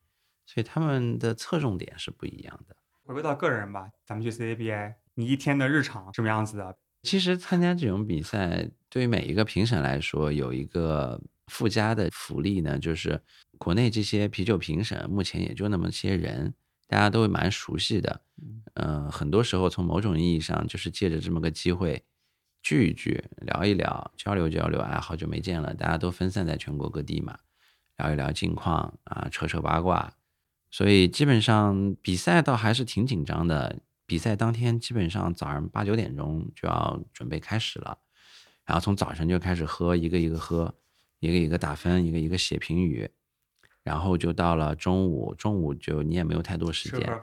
[0.47, 2.76] 所以他们的侧重点是不一样的。
[3.03, 6.76] 回归到个人吧，咱们去 CCBA，你一天的日常什么样子的？
[7.03, 13.22] 其实参加这种比赛，对于每一个评审来说，有一个附加的福利呢，就是
[13.60, 16.51] 国内这些啤酒评审目前也就那么些人，
[16.88, 18.21] 大家都会蛮熟悉的。
[18.75, 22.03] 嗯，很多时候从某种意义上，就是借着这么个机会
[22.61, 24.79] 聚一聚，聊一聊，交流交流。
[24.79, 27.38] 哎，好久没见了，大家都分散在全国各地嘛，
[27.97, 30.13] 聊一聊近况啊，扯扯八卦。
[30.69, 33.79] 所以基本上比赛倒还是挺紧张的。
[34.05, 37.97] 比赛当天基本上早上八九点钟就要准备开始了，
[38.63, 40.73] 然后从早晨就开始喝，一个一个喝，
[41.19, 43.09] 一个一个打分，一个一个写评语，
[43.88, 47.21] 然后就到了中午，中午就你也没有太多时间，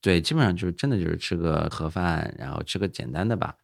[0.00, 3.56] 对，基本上就是真的就是吃个盒饭，然后吃个简单的吧，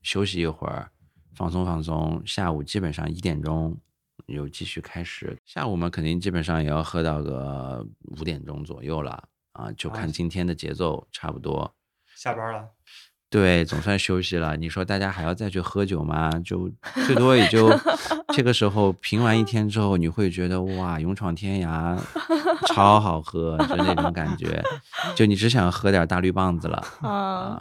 [0.00, 0.90] 休息一会儿，
[1.36, 2.22] 放松放松。
[2.24, 3.78] 下午基本上一点钟。
[4.26, 11.74] 又继续开始，下午嘛肯定基本上也要喝到个五点钟左右了啊，就看今天的节奏差不多。
[12.14, 12.70] 下班了，
[13.34, 14.56] 对，总算休息了。
[14.56, 16.30] 你说大家还要再去喝酒吗？
[16.44, 16.70] 就
[17.04, 17.68] 最多也就
[18.32, 21.98] 这个时候评完一天之后，你会觉得哇，勇闯天涯
[22.68, 24.62] 超好喝，就那种感觉，
[25.16, 27.60] 就你只想喝点大绿棒子了 啊。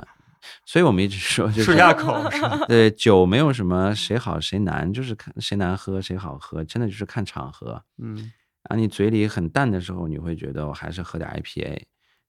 [0.63, 2.24] 所以我们一直说，就是漱下口。
[2.67, 7.82] 对，酒没有什么谁好谁难，就是看谁难喝谁好喝，真的就是看场合。
[7.97, 8.32] 嗯，
[8.69, 11.82] 啊，你嘴里很淡的时候，你会觉得我还是喝点 IPA；，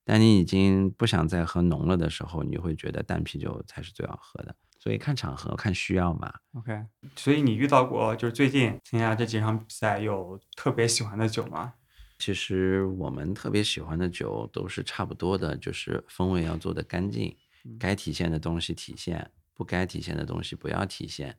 [0.04, 4.54] 但你已经不想再喝浓了的时候，你会觉得淡啤酒才是最好喝的。
[4.78, 6.32] 所以看场合，看需要嘛。
[6.52, 6.84] OK，
[7.16, 11.72] 所以你遇到过就是最近参加这几场比赛有特别喜欢的酒吗？
[12.18, 17.34] 其实我们特别喜欢的酒都是差不多的，就是风味要做的干净。
[17.78, 21.38] 该体现的东西体现，不该体现的东西不要体现。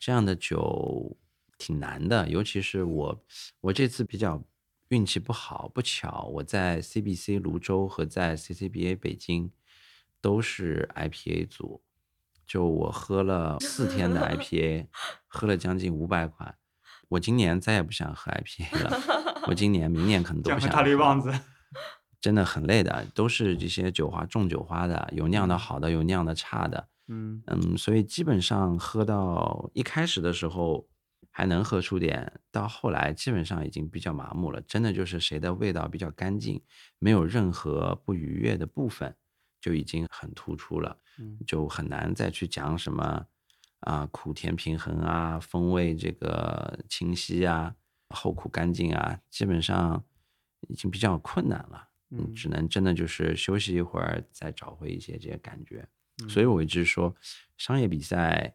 [0.00, 1.16] 这样的酒
[1.58, 3.24] 挺难的，尤其是我，
[3.60, 4.42] 我这次比较
[4.90, 9.52] 运气不好，不巧，我在 CBC 泸州和在 CCBA 北京
[10.20, 11.80] 都是 IPA 组，
[12.44, 14.88] 就我喝了四天的 IPA，
[15.28, 16.56] 喝了将近五百款。
[17.08, 19.00] 我今年再也不想喝 IPA 了，
[19.46, 20.68] 我今年、明年可能都不想。
[20.68, 21.32] 大绿棒子。
[22.20, 30.86] 真的很累的，都是这些酒花重酒花的，有酿的好的，有酿的差的，嗯嗯，所以基本上喝到一开始的时候
[31.40, 34.60] 还能喝出点，到后来基本上已经比较麻木了。
[34.60, 36.62] 真的就是谁的味道比较干净，
[36.98, 39.16] 没有任何不愉悦的部分，
[39.58, 40.98] 就已经很突出了，
[41.46, 43.24] 就很难再去讲什么
[43.78, 47.74] 啊苦甜平衡啊，风味这个清晰啊，
[48.10, 50.04] 后苦干净啊，基本上
[50.68, 51.88] 已经比较困难了。
[52.10, 55.88] 嗯，只能真的就是休息一会儿，再找回一些这些感觉。
[56.28, 57.16] 所以我一直说，
[57.56, 58.54] 商业比赛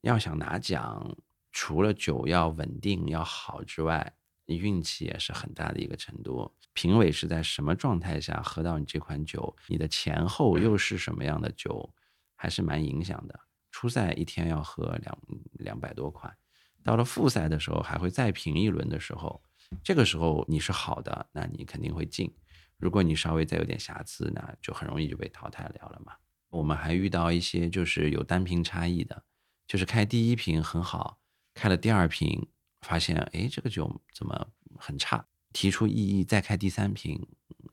[0.00, 1.14] 要想拿奖，
[1.58, 4.12] 除了酒要稳定要好之外，
[4.44, 6.54] 你运气也是很大的一个程度。
[6.74, 11.90] 评委是在什么状态下喝到你这款酒，你的前后又是什么样的酒，
[12.34, 13.40] 还是蛮影响的。
[13.70, 15.18] 初赛一天要喝两
[15.52, 16.36] 两百多款，
[16.84, 19.42] 到了复赛的时候还会再评一轮的时候，
[19.82, 22.30] 这个时候你是好的，那你肯定会进。
[22.76, 26.12] 如果你稍微再有点瑕疵，那就很容易就被淘汰掉了嘛。
[26.50, 29.24] 我们还遇到一些就是有单瓶差异的，
[29.66, 31.18] 就是开第一瓶很好，
[31.56, 32.46] 开了第二瓶
[32.82, 34.46] 发现哎这个酒怎么
[34.76, 37.26] 很差，提出异议再开第三瓶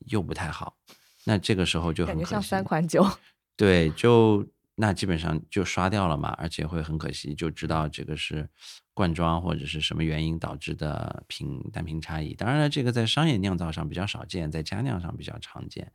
[0.07, 0.77] 又不太好，
[1.25, 3.05] 那这个时候就感觉像三款酒。
[3.55, 4.43] 对，就。
[4.75, 8.49] 那基本上就刷掉了嘛，而且会很可惜，就知道这个是
[8.91, 12.33] 灌装或者是什么原因导致的瓶单瓶差异。
[12.33, 15.91] 当然了，这个在商业酿造上比较少见，在家酿上比较常见。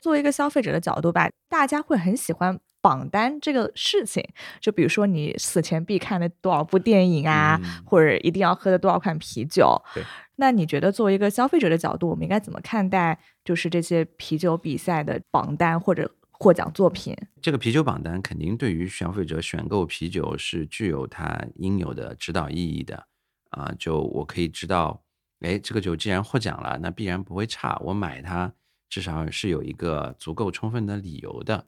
[0.00, 4.22] 作为一个消费者的角度吧，大家会很喜欢榜单这个事情。
[4.60, 9.80] 就比如说你死前必看的多少部电影啊，或者一定要喝的多少款啤酒。
[9.94, 10.02] 对。
[10.36, 16.10] 那你觉得作为一个消费者的角度，我们应该怎么看待就是这些啤酒比赛的榜单或者？
[16.42, 23.06] 获奖作品，这个啤酒榜单肯定对于消费者选购啤酒是具有它应有的指导意义的
[23.50, 23.72] 啊！
[23.78, 25.04] 就我可以知道，
[25.38, 28.52] 哎，这个酒既然获奖了，那必然不会差，我买它
[28.88, 31.64] 至少是有一个足够充分的理由的。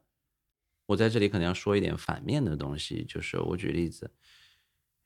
[0.87, 4.13] 我在这里可能要说一点反面的东西，就是我举例子，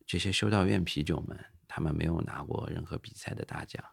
[0.06, 3.84] 这些修道院啤酒们，他们没有拿过任何比赛的大奖，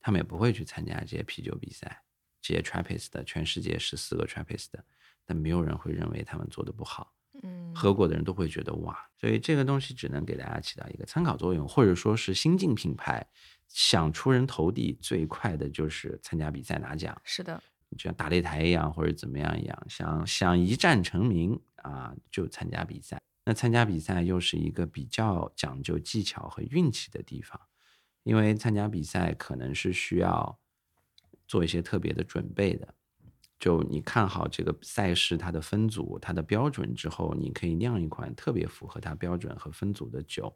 [0.00, 2.04] 他们也不会去参加这些啤酒比赛，
[2.40, 4.84] 这些 Trappist 的全世界十四个 Trappist 的。
[5.24, 7.12] 但没有人会认为他们做的不好，
[7.42, 13.28] 嗯，喝过的人都会觉得哇，所以这个东西只能给大家起到一个参考作用，或者说是新晋品牌
[13.68, 23.20] 想出人头地最快的就是参加比赛拿奖，是的，就就像打擂台一样或者怎么样一样，想想一战成名啊，就参加比赛。
[23.44, 27.58] 那参加比赛又是一个比较讲究技巧和运气的地方，
[28.22, 30.58] 因为参加比赛可能是需要
[31.46, 32.94] 做一些特别的准备的。
[33.58, 40.54] 就你看好这个赛事它的分组、它的标准之后，你可以酿一款特别符合它标准和分组的酒，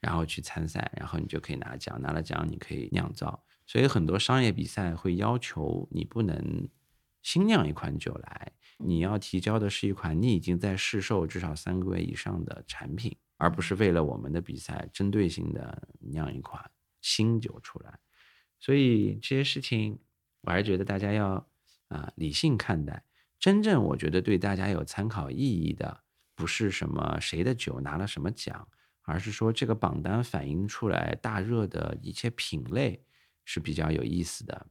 [0.00, 2.00] 然后去参赛，然后你就可以拿奖。
[2.00, 3.44] 拿了奖，你可以酿造。
[3.66, 6.68] 所以很多商业比赛会要求你不能
[7.22, 16.70] 新酿一款酒来，你要提交的是一款你已经在市售至少三个月以上的产品，而不是为了我们的比赛针对性的酿一款
[17.00, 17.98] 新酒出来。
[18.58, 19.98] 所以这些事情，
[20.42, 21.46] 我还是觉得大家要。
[21.88, 23.04] 啊，理性看待，
[23.38, 28.66] 真正我觉得对大家有参考意义的，不是什么谁的酒拿了什么奖，
[29.02, 33.04] 而是说这个榜单反映出来大热的一切品类
[33.44, 34.66] 是比较有意思的。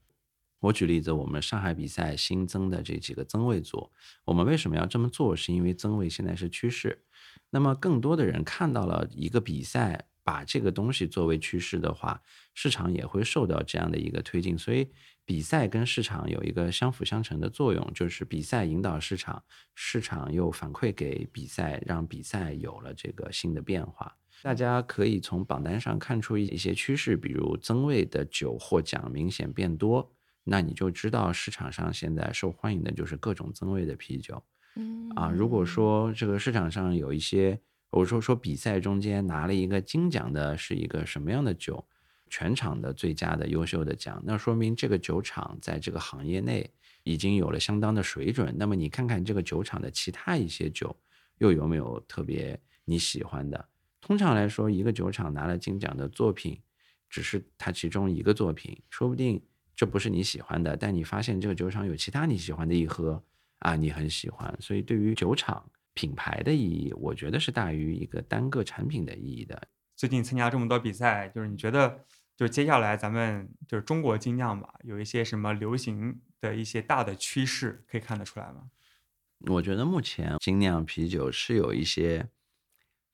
[0.60, 3.91] 我举例子，我们上海比赛新增的这几个增位组，
[4.26, 5.35] 我们为什么要这么做？
[5.35, 7.03] 是因为增位现在是趋势，
[7.49, 10.07] 那么更多的人看到了一个比赛。
[10.23, 12.22] 把这个东西作为趋势的话，
[12.53, 14.88] 市场也会受到这样的一个推进，所以
[15.26, 19.43] 比赛跟市场有一个相辅相成的作用，就是比赛引导市场，
[19.73, 24.15] 市场又反馈给比赛，让比赛有了这个新的变化。
[24.43, 30.11] 大家可以从榜单上看出一些趋势，比如增味的酒获奖明显变多，
[30.43, 34.41] 那你就知道市场上现在受欢迎的就是各种增味的啤酒。
[34.76, 37.59] 嗯啊，如果说这个市场上有一些。
[37.93, 41.85] 我说说比赛中间拿了一个金奖的是一个什么样的酒，
[42.30, 46.72] 全场的最佳的优秀的奖，那说明这个酒厂在这个行业内
[47.03, 48.55] 已经有了相当的水准。
[48.57, 50.95] 那么你看看这个酒厂的其他一些酒，
[51.39, 53.68] 又有没有特别你喜欢的？
[54.01, 56.59] 通常来说，一个酒厂拿了金奖的作品，
[57.09, 59.41] 只是它其中一个作品，说不定
[59.75, 63.23] 这不是你喜欢的，但你发现这个酒厂有其他你喜欢的一喝
[63.59, 64.53] 啊，你很喜欢。
[64.59, 65.63] 所以对于酒厂。
[65.93, 69.61] 品牌的意义，我觉得是大于一个单个产品的意义的。
[69.97, 72.05] 最近参加这么多比赛，就是你觉得，
[72.37, 78.69] 就是接下来咱们就是中国精酿吧，有一些什么流行的一些大的趋势可以看得出来吗？
[79.47, 82.29] 我觉得目前精酿啤酒是有一些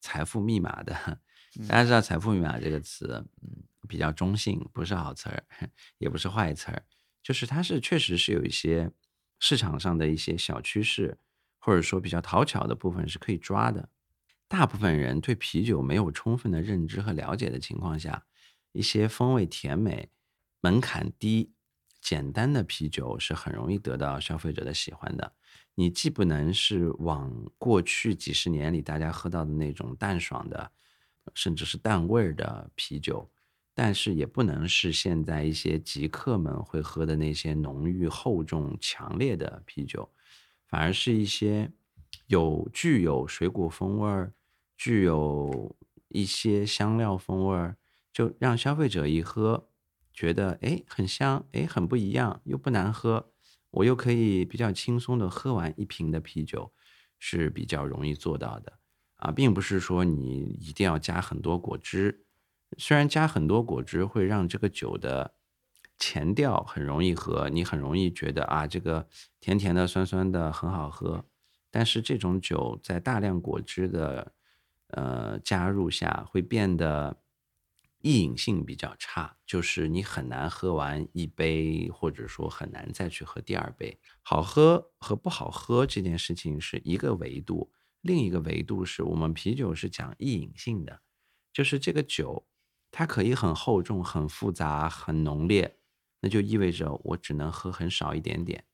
[0.08, 0.94] 财富密码的。
[1.68, 5.44] 大家知道“财富密码”这个词，嗯，比较中性，不是好词儿，
[6.00, 6.84] 也不是坏词儿，
[7.22, 8.92] 就是它是确实是有一些
[9.40, 11.18] 市场上的一些小趋势。
[11.60, 13.90] 或者说比较讨巧的部分是可以抓的。
[14.48, 18.24] 大部分人对啤酒没有充分的认知和了解的情况下，
[18.72, 20.10] 一些风味甜美、
[20.62, 21.52] 门槛低、
[22.08, 25.34] 简单的啤酒是很容易得到消费者的喜欢的。
[25.76, 30.72] 你既不能是往过去几十年里大家喝到的那种淡爽的，
[31.34, 33.30] 甚至是淡味儿的啤酒，
[33.74, 40.10] 但是也不能是现在一些极客们会喝的那些浓郁、厚重、强烈的啤酒。
[40.66, 41.70] 反而是一些
[42.28, 44.32] 有具有水果风味儿，
[44.78, 45.76] 具有
[46.08, 47.76] 一些香料风味儿，
[48.14, 49.68] 就让消费者一喝，
[50.18, 53.32] 觉得哎很香，哎很不一样，又不难喝，
[53.70, 56.74] 我又可以比较轻松的喝完一瓶的啤酒，
[57.20, 58.80] 是比较容易做到的
[59.18, 62.26] 啊，并不是说你一定要加很多果汁，
[62.78, 65.36] 虽然加很多果汁会让这个酒的。
[66.00, 69.08] 前调很容易喝，你很容易觉得啊，这个
[69.40, 71.26] 甜甜的、酸酸的很好喝。
[71.72, 74.32] 但是这种酒在大量果汁的
[74.90, 77.18] 呃加入下，会变得
[78.00, 84.00] 易饮性比较差，就是你很难喝完一杯，或者说很难再去喝第二杯。
[84.22, 87.72] 好喝和不好喝这件事情是一个维度，
[88.02, 91.02] 另一个维度是我们啤酒是讲易饮性的，
[91.52, 92.48] 就是这个酒
[92.92, 95.80] 它可以很厚重、很复杂、很浓烈。
[96.20, 98.66] 那就意味着我只能喝很少一点点，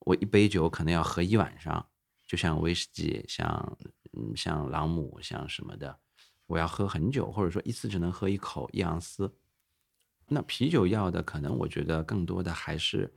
[0.00, 1.90] 我一杯酒可能要喝一晚上，
[2.26, 3.78] 就像威士忌，像
[4.14, 6.00] 嗯像朗姆，像什么的，
[6.48, 9.32] 我要喝很久，或者说一次只能喝一口一盎司。
[10.26, 13.10] 那啤酒要的可能我觉得更多的还是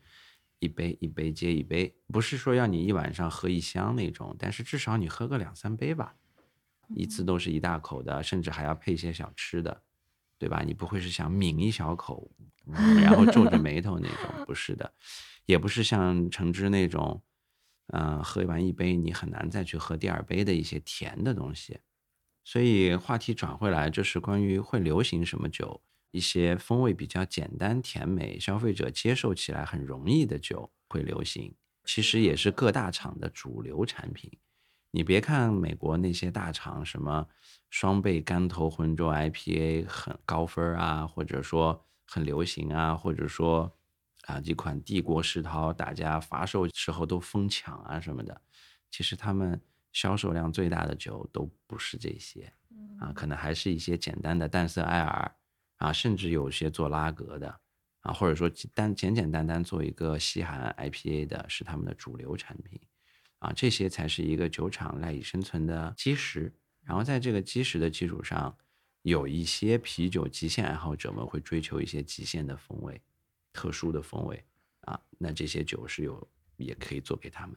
[0.60, 6.16] 一杯一杯接一杯，不是说要你一晚上喝一箱那种，但是至少你喝个两三杯吧，
[6.90, 9.82] 一次都是一大口的，甚至还要配些小吃的，
[10.38, 10.62] 对吧？
[10.66, 12.30] 你不会是想抿一小口？
[13.02, 14.94] 然后皱着眉头那种，不是的，
[15.46, 17.24] 也不是像橙汁那种，
[17.88, 21.80] 嗯，喝完一杯你很难再去喝第二杯的一些甜的东西。
[22.44, 25.82] 所以话题转回来，就是关于会流行什么酒，
[26.12, 31.56] 一些风味比较简单、甜美、消费者接受起来很容易的酒会流行。
[31.86, 34.32] 其实也是各大厂的主流产品。
[34.92, 37.28] 你别看美国那些大厂什么
[37.70, 41.86] 双倍干头浑浊 IPA 很高分啊，或者说。
[42.14, 43.72] 很流行啊，或者说
[44.26, 48.42] 啊，几款帝国世涛，大家发售时候都疯抢啊什么的。
[48.90, 49.62] 其实他们
[49.92, 52.54] 销售量最大的酒都不是这些，
[53.00, 55.36] 啊，可能还是一些简单的淡色艾尔
[55.78, 57.60] 啊，甚至有些做拉格的
[58.02, 62.80] 啊，或者说单简简单单做一个西韩 IPA 的是他们的主流产品
[63.40, 66.54] 啊，这些才是一个酒厂赖以生存的基石。
[66.84, 68.58] 然后在这个基石的基础上，
[69.04, 73.02] 有一些啤酒极限爱好者们会追求一些极限的风味、
[73.54, 74.44] 特殊的风味
[74.82, 76.28] 啊，那这些酒是有
[76.58, 77.56] 也可以做给他们。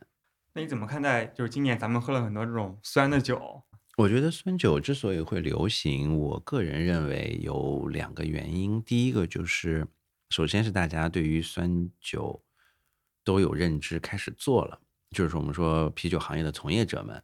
[0.57, 1.27] 那你怎么看待？
[1.27, 3.65] 就是今年咱们喝了很多这种酸的酒。
[3.97, 8.81] 我觉得酸酒之所以会流行，我个人认为有两个原因。
[8.81, 9.85] 第一个就是，
[10.31, 12.41] 首先是大家对于酸酒
[13.25, 14.81] 都有认知，开始做了。
[15.11, 17.21] 就是我们说啤酒行业的从业者们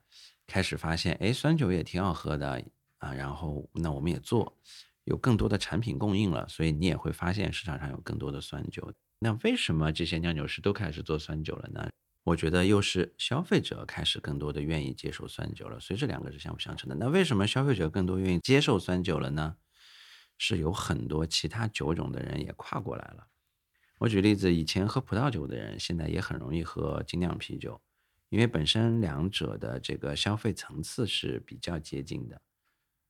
[0.48, 2.60] 开始发现，哎，酸酒也挺好喝的
[2.98, 3.14] 啊。
[3.14, 4.56] 然后那我们也做，
[5.04, 8.92] 有更多的产品供应了，所以你也会发现市场上有更多的酸酒。
[9.20, 11.88] 那为什么这些酿酒师都开始做酸酒了呢？
[12.22, 16.94] 我觉得又是消费者开始更多的愿意接受酸酒了，所以这两个是相辅相成的。
[16.96, 19.56] 那为什么消费者更多愿意接受酸酒了呢？
[20.36, 23.26] 是有很多其他酒种的人也跨过来了。
[23.98, 27.80] 我举例子，以前喝葡萄酒的人，现在也很容易喝精酿啤酒，
[28.28, 32.42] 因为本身两者的这个消费层次是比较接近的，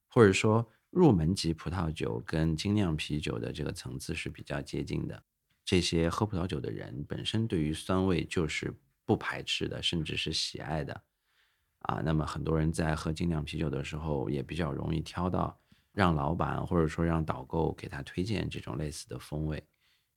[0.08, 5.24] 或者说入门级葡萄酒跟精酿啤酒的这个层次是比较接近的。
[5.64, 8.72] 这些喝葡萄酒的人本身对于酸味就是。
[9.10, 11.02] 不排斥的，甚至是喜爱的，
[11.80, 15.60] 啊，那么很多人在喝精酿啤酒的时候，也比较容易挑到
[15.90, 19.60] 让老板或者说让导购给他推荐这种类似的风味。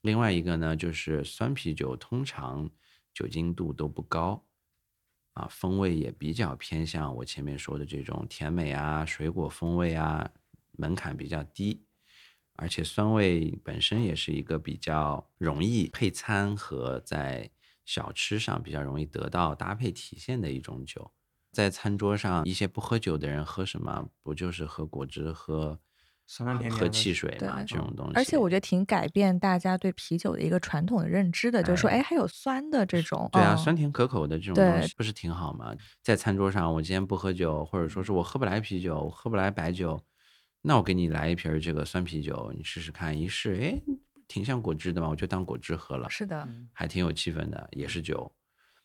[0.02, 2.70] 另外一个呢，就是酸啤酒通常
[3.16, 4.46] 酒精度都不高，
[5.34, 10.30] 啊，风味也比较偏向我前面说的这种甜美啊、水果风味啊，
[10.74, 11.84] 门槛比较低，
[12.58, 17.50] 而且酸味本身也是一个比较容易配餐和在。
[17.86, 21.12] 小吃上比较容易得到搭配体现的一种酒，
[21.52, 24.08] 在餐桌上，一些不喝酒的人喝什么？
[24.22, 25.80] 不就是喝果汁、喝
[26.26, 27.62] 酸甜喝汽水嘛？
[27.64, 28.14] 这种东西。
[28.16, 33.30] 而且我觉得挺改变大家对啤酒的一个传统的认知的，就是说，哎，还有酸的这种。
[33.34, 35.76] 对啊，酸甜可口的这种东西不是挺好吗？
[36.02, 40.02] 在餐桌上，我今天不喝酒，或者说是我喝不来啤酒，我喝不来白酒，
[40.62, 43.16] 那我给你来一瓶这个酸啤酒，你试试看。
[43.20, 43.82] 一试，哎。
[44.34, 46.10] 挺像果汁的嘛，我就当果汁喝了。
[46.10, 48.34] 是的，还挺有气氛的，也是酒。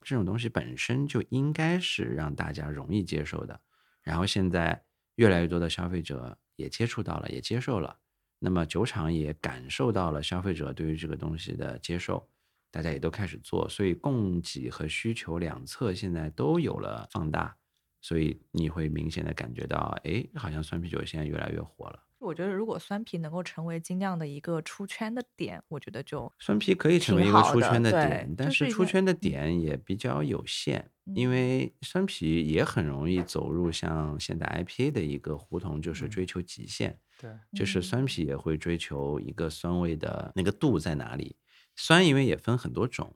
[0.02, 3.58] 这种东西本身就应该是让大家容易接受的。
[4.02, 4.84] 然后现在
[5.14, 7.98] 越来越多的消费者也接触到了，也接受了。
[8.38, 12.28] 那么酒厂也感受到了消费者对于这个东西的接受，
[12.70, 13.66] 大家也都开始做。
[13.70, 17.56] 所以供给和需求两侧现在都有了放大，
[18.02, 22.04] 所以你会明显的感觉到，哎，好像酸啤酒现在越来越火了。
[22.18, 36.98] 我觉得，如果酸啤能够成为精酿的一个出圈的点，我觉得就酸啤可以成为一个出圈的点，但是出圈的点也比较有限，因为酸啤也很容易走入像现在 IPA 的一个胡同，就是追求极限。
[37.20, 41.36] 对，就是酸啤也会追求一个酸味的那个度在哪里。
[41.76, 43.14] 酸因为也分很多种，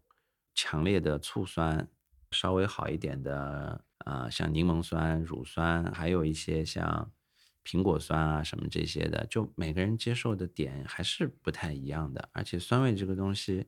[0.54, 1.88] 强烈的醋酸，
[2.30, 7.10] 稍微好一点的，呃，像柠檬酸、乳酸，还有一些像。
[7.64, 12.28] 苹果酸啊，什么这些的，就每个人接受的点还是不太一样的。
[12.32, 13.66] 而且酸味这个东西，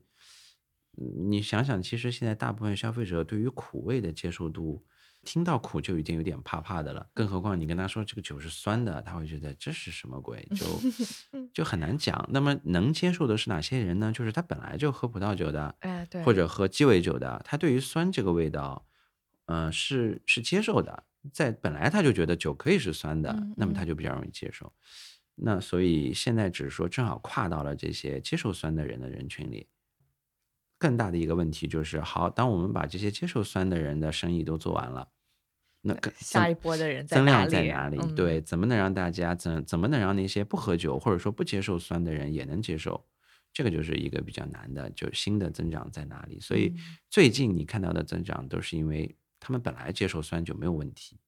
[1.27, 4.85] 你想想，其实现在大部分消费者对于苦味的接受度，
[5.23, 7.07] 听到苦就已经有点怕怕的了。
[7.13, 10.65] 更何况你跟他说这个酒是酸的，他会觉得这是什么鬼，就
[11.53, 12.29] 就很难讲。
[12.31, 14.11] 那么能接受的是哪些人呢？
[14.11, 18.85] 就是他本来就喝葡萄酒的，哎，对，或者喝鸡尾酒的，他对于酸这个味道，
[19.45, 21.05] 嗯，是是接受的。
[21.31, 24.71] 在本来他就觉得酒可以是酸的，那么他就比较容易接受。
[25.37, 29.67] 那所以现在只是说正好跨到了这些接受酸的人的人群里。
[30.77, 35.09] 更大的一个问题就是，好，当我们把这些接受酸的人的生意都做完了，
[35.81, 37.97] 那下一波的人增量在哪里？
[38.13, 43.05] 对，怎么能让大家怎怎么能让那些不喝酒或者说不接受酸的人也能接受？
[43.51, 46.39] 这个就是一个比较难的，就新的增长在哪里？
[46.39, 46.73] 所以
[47.09, 49.13] 最近你看到的增长都是因为。
[49.45, 51.19] 他们本来接受酸酒没有问题，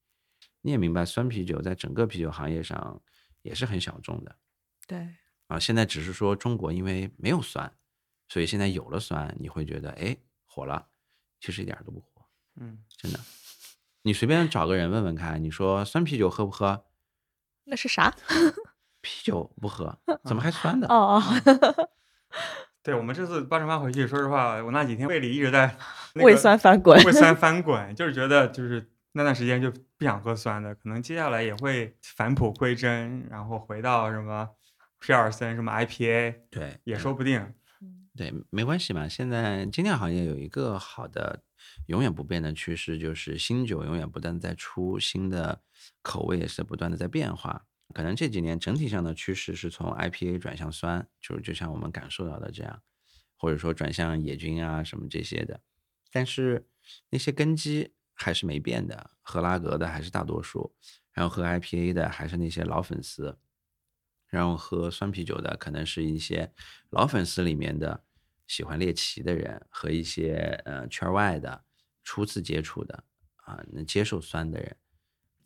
[0.62, 3.00] 你也明白，酸啤酒在整个啤酒行业上
[3.44, 4.36] 也是很小众的。
[4.88, 5.08] 对
[5.46, 7.72] 啊，现在只是说中国因为没有酸，
[8.28, 10.18] 所以现在有了酸，你会觉得哎
[10.48, 10.88] 火了，
[11.40, 12.26] 其实一点都不火。
[12.56, 13.20] 嗯，真的，
[14.02, 16.86] 你随便找个人问问看，你说酸啤酒喝不喝？
[17.66, 18.18] 那是啥？
[19.02, 20.88] 啤酒不喝，怎么还酸的？
[20.88, 21.90] 哦哦。
[22.88, 25.76] 对我们这次八成八回去，说实话，我那几天胃里一直在
[26.16, 34.48] 胃酸翻滚，胃酸翻滚，就是觉得就是那段时间就不想喝酸的，可能接下来也会返璞归真，然后回到什么
[35.02, 37.46] 皮尔森、什么 IPA，对，也说不定。
[38.16, 39.06] 对，没关系嘛。
[39.06, 41.42] 现在精酿行业有一个好的、
[41.88, 45.60] 永远不变的趋势，就是新酒永远不断在出，新的
[46.02, 47.64] 口味也是不断的在变化。
[47.98, 52.84] 可能这几年整体上的趋势是从 IPA 转向酸，就是就像我们感受到的这样，
[53.36, 55.60] 或者说转向野菌啊什么这些的。
[56.12, 56.68] 但是
[57.10, 60.76] 那些根基还是没变的，喝拉格的还是大多数，
[61.12, 63.40] 然后喝 IPA 的还是那些老粉丝，
[64.28, 66.54] 然后喝酸啤酒的可能是一些
[66.92, 68.04] 老粉丝里面的
[68.46, 71.66] 喜欢猎奇的人和一些呃圈外的
[72.04, 73.04] 初次接触的
[73.38, 74.78] 啊能接受酸的人。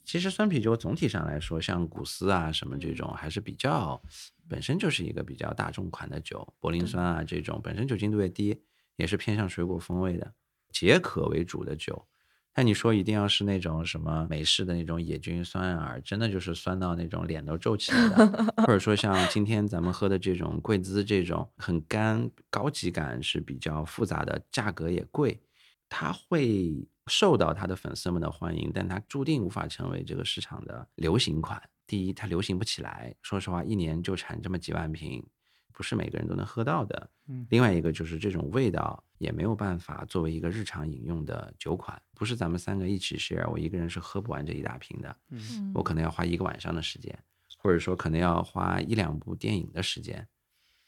[0.03, 4.02] 其实酸啤酒总体上来说，像古斯啊什么这种，还是比较
[4.49, 6.53] 本身就是一个比较大众款的酒。
[6.60, 8.61] 柏林酸啊这种本身酒精度也低，
[8.98, 10.34] 也是偏向水果风味的，
[10.72, 12.07] 解渴为主的酒。
[12.53, 25.40] 但你说一定要是那种什么美式的那种野菌酸饵，真的就是酸到那种脸都皱起来的， 或者说像今天咱们喝的这种贵兹这种很干，高级感是比较复杂的，价格也贵，
[25.88, 26.88] 它会。
[27.12, 31.62] 受到他的粉丝们的欢迎，但他注定无法成为这个市场的流行款。
[31.86, 33.14] 第一，它流行不起来。
[33.22, 35.22] 说实话，一年就产这么几万瓶，
[35.74, 37.10] 不是每个人都能喝到的。
[37.28, 37.46] 嗯。
[37.50, 45.14] 另外一个就是这种味道也没有办法作为一个日常饮用的酒款，不是咱们三个一起 share，我一个人是喝不完这一大瓶的。
[45.32, 45.70] 嗯。
[45.76, 47.14] 我可能要花一个晚上的时间，
[47.58, 50.26] 或者说可能要花一两部电影的时间。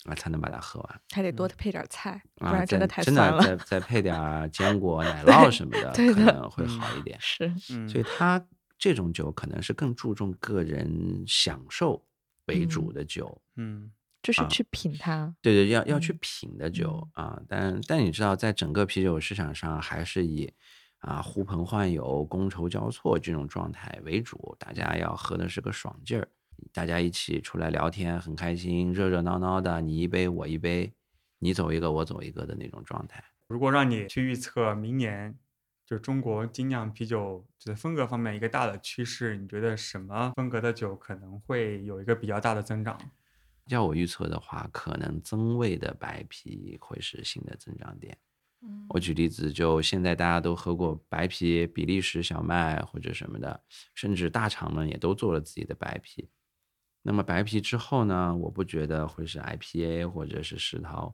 [0.06, 3.42] 啊，才能把它喝完，还得多配点菜，不然真的太酸了。
[3.42, 7.18] 再再配点坚果、 奶酪什么的，可能会好一点。
[7.22, 7.54] 是，
[7.88, 8.46] 所以它
[8.78, 12.06] 这种酒可能是更注重个人享受
[12.48, 13.42] 为主的酒。
[13.56, 15.34] 嗯，就是去品它。
[15.42, 17.42] 对对，要要去品的酒啊。
[17.48, 20.52] 但但你知道，在整个啤酒市场上，还是以
[20.98, 24.54] 啊呼朋唤友、觥筹交错这种状态为主。
[24.60, 26.28] 大家要喝的是个爽劲儿。
[26.72, 30.94] 大家一起出来聊天，很开心，热热闹闹的，你一杯我一杯，
[31.40, 33.24] 你走一个我走一个的那种状态。
[33.48, 35.38] 如果让你去预测明年，
[35.86, 42.98] 就中国精酿啤酒就是风格方面一个大的趋势，你觉得什么风格的酒可能会有一个比较大的增长？
[43.68, 48.18] 要我预测的话，可能增味的白啤会是新的增长点。
[48.90, 53.62] 我举例子，就现在大家都喝过白啤，比利时小麦或者什么的，
[53.94, 56.30] 甚至大厂们也都做了自己的白啤。
[57.06, 58.34] 那么白啤之后呢？
[58.34, 61.14] 我不觉得会是 IPA 或者是石涛，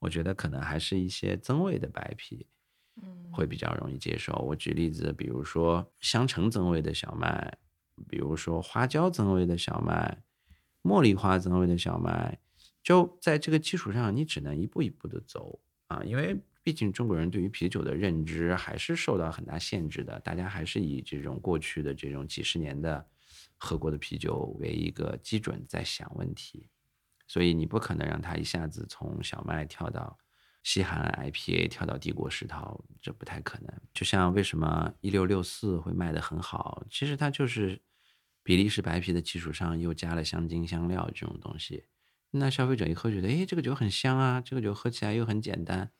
[0.00, 2.44] 我觉得可能还是一些增味的白啤，
[3.00, 4.32] 嗯，会比较容易接受。
[4.44, 7.56] 我举例子，比如说香橙增味的小麦，
[8.08, 10.18] 比如说花椒增味的小麦，
[10.82, 12.36] 茉莉花增味的小麦，
[12.82, 23.06] 就在这个基础上，你只能一步一步的走啊，因为毕竟中国人对于啤酒的认知还是受到很大限制的，大家还是以这种过去的这种几十年的。
[23.58, 26.68] 喝过的啤酒为一个基准在想问题，
[27.26, 30.16] 所以你不可能让他一下子从小麦跳到
[30.62, 33.80] 西海岸 IPA，跳到帝国石涛，这不太可能。
[33.92, 37.82] 就像为什么一六六四会卖得很好，其实它就是
[38.44, 41.84] 比利时白啤的基础上又加了香精香料这种东西。
[42.30, 45.90] 那消费者一喝觉得，哎，这个酒很香啊，这个酒喝起来又很简单，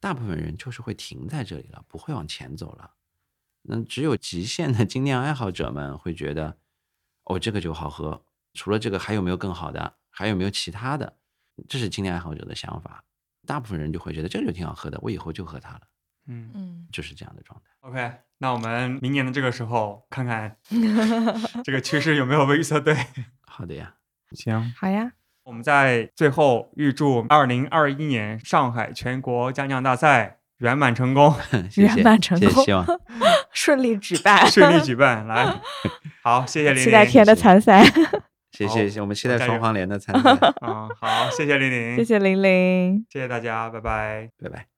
[0.00, 2.94] 大部分人就是会停在这里了，不会往前走了。
[3.62, 6.58] 那只有极限的精酿爱好者们会觉得。
[7.24, 8.24] 哦，这个酒好喝，
[8.54, 9.94] 除了这个还有没有更好的？
[10.10, 11.16] 还有没有其他的？
[11.68, 13.04] 这是青年爱好者的想法。
[13.46, 15.80] 大部分人就会觉得这个酒挺好喝的，我以后就喝它了。
[16.26, 17.70] 嗯嗯，就是这样的状态。
[17.80, 20.56] OK，那我们明年的这个时候看看
[21.62, 22.96] 这个趋势有没有被预测对。
[23.46, 23.96] 好的呀，
[24.32, 25.12] 行，好呀。
[25.44, 31.34] 我们在最后预祝二零二一年上海全国家酿大赛圆满成功，
[31.76, 32.86] 圆满成功， 希望
[33.52, 35.60] 顺利举办， 顺利举办，来。
[36.22, 36.84] 好，谢谢玲玲。
[36.84, 37.84] 期待天的参赛。
[38.52, 40.30] 谢谢，谢我们期待双黄连的参赛。
[40.62, 41.96] 嗯，好，谢谢玲玲。
[41.96, 43.04] 谢谢玲玲。
[43.10, 44.73] 谢谢大家，拜拜，拜拜。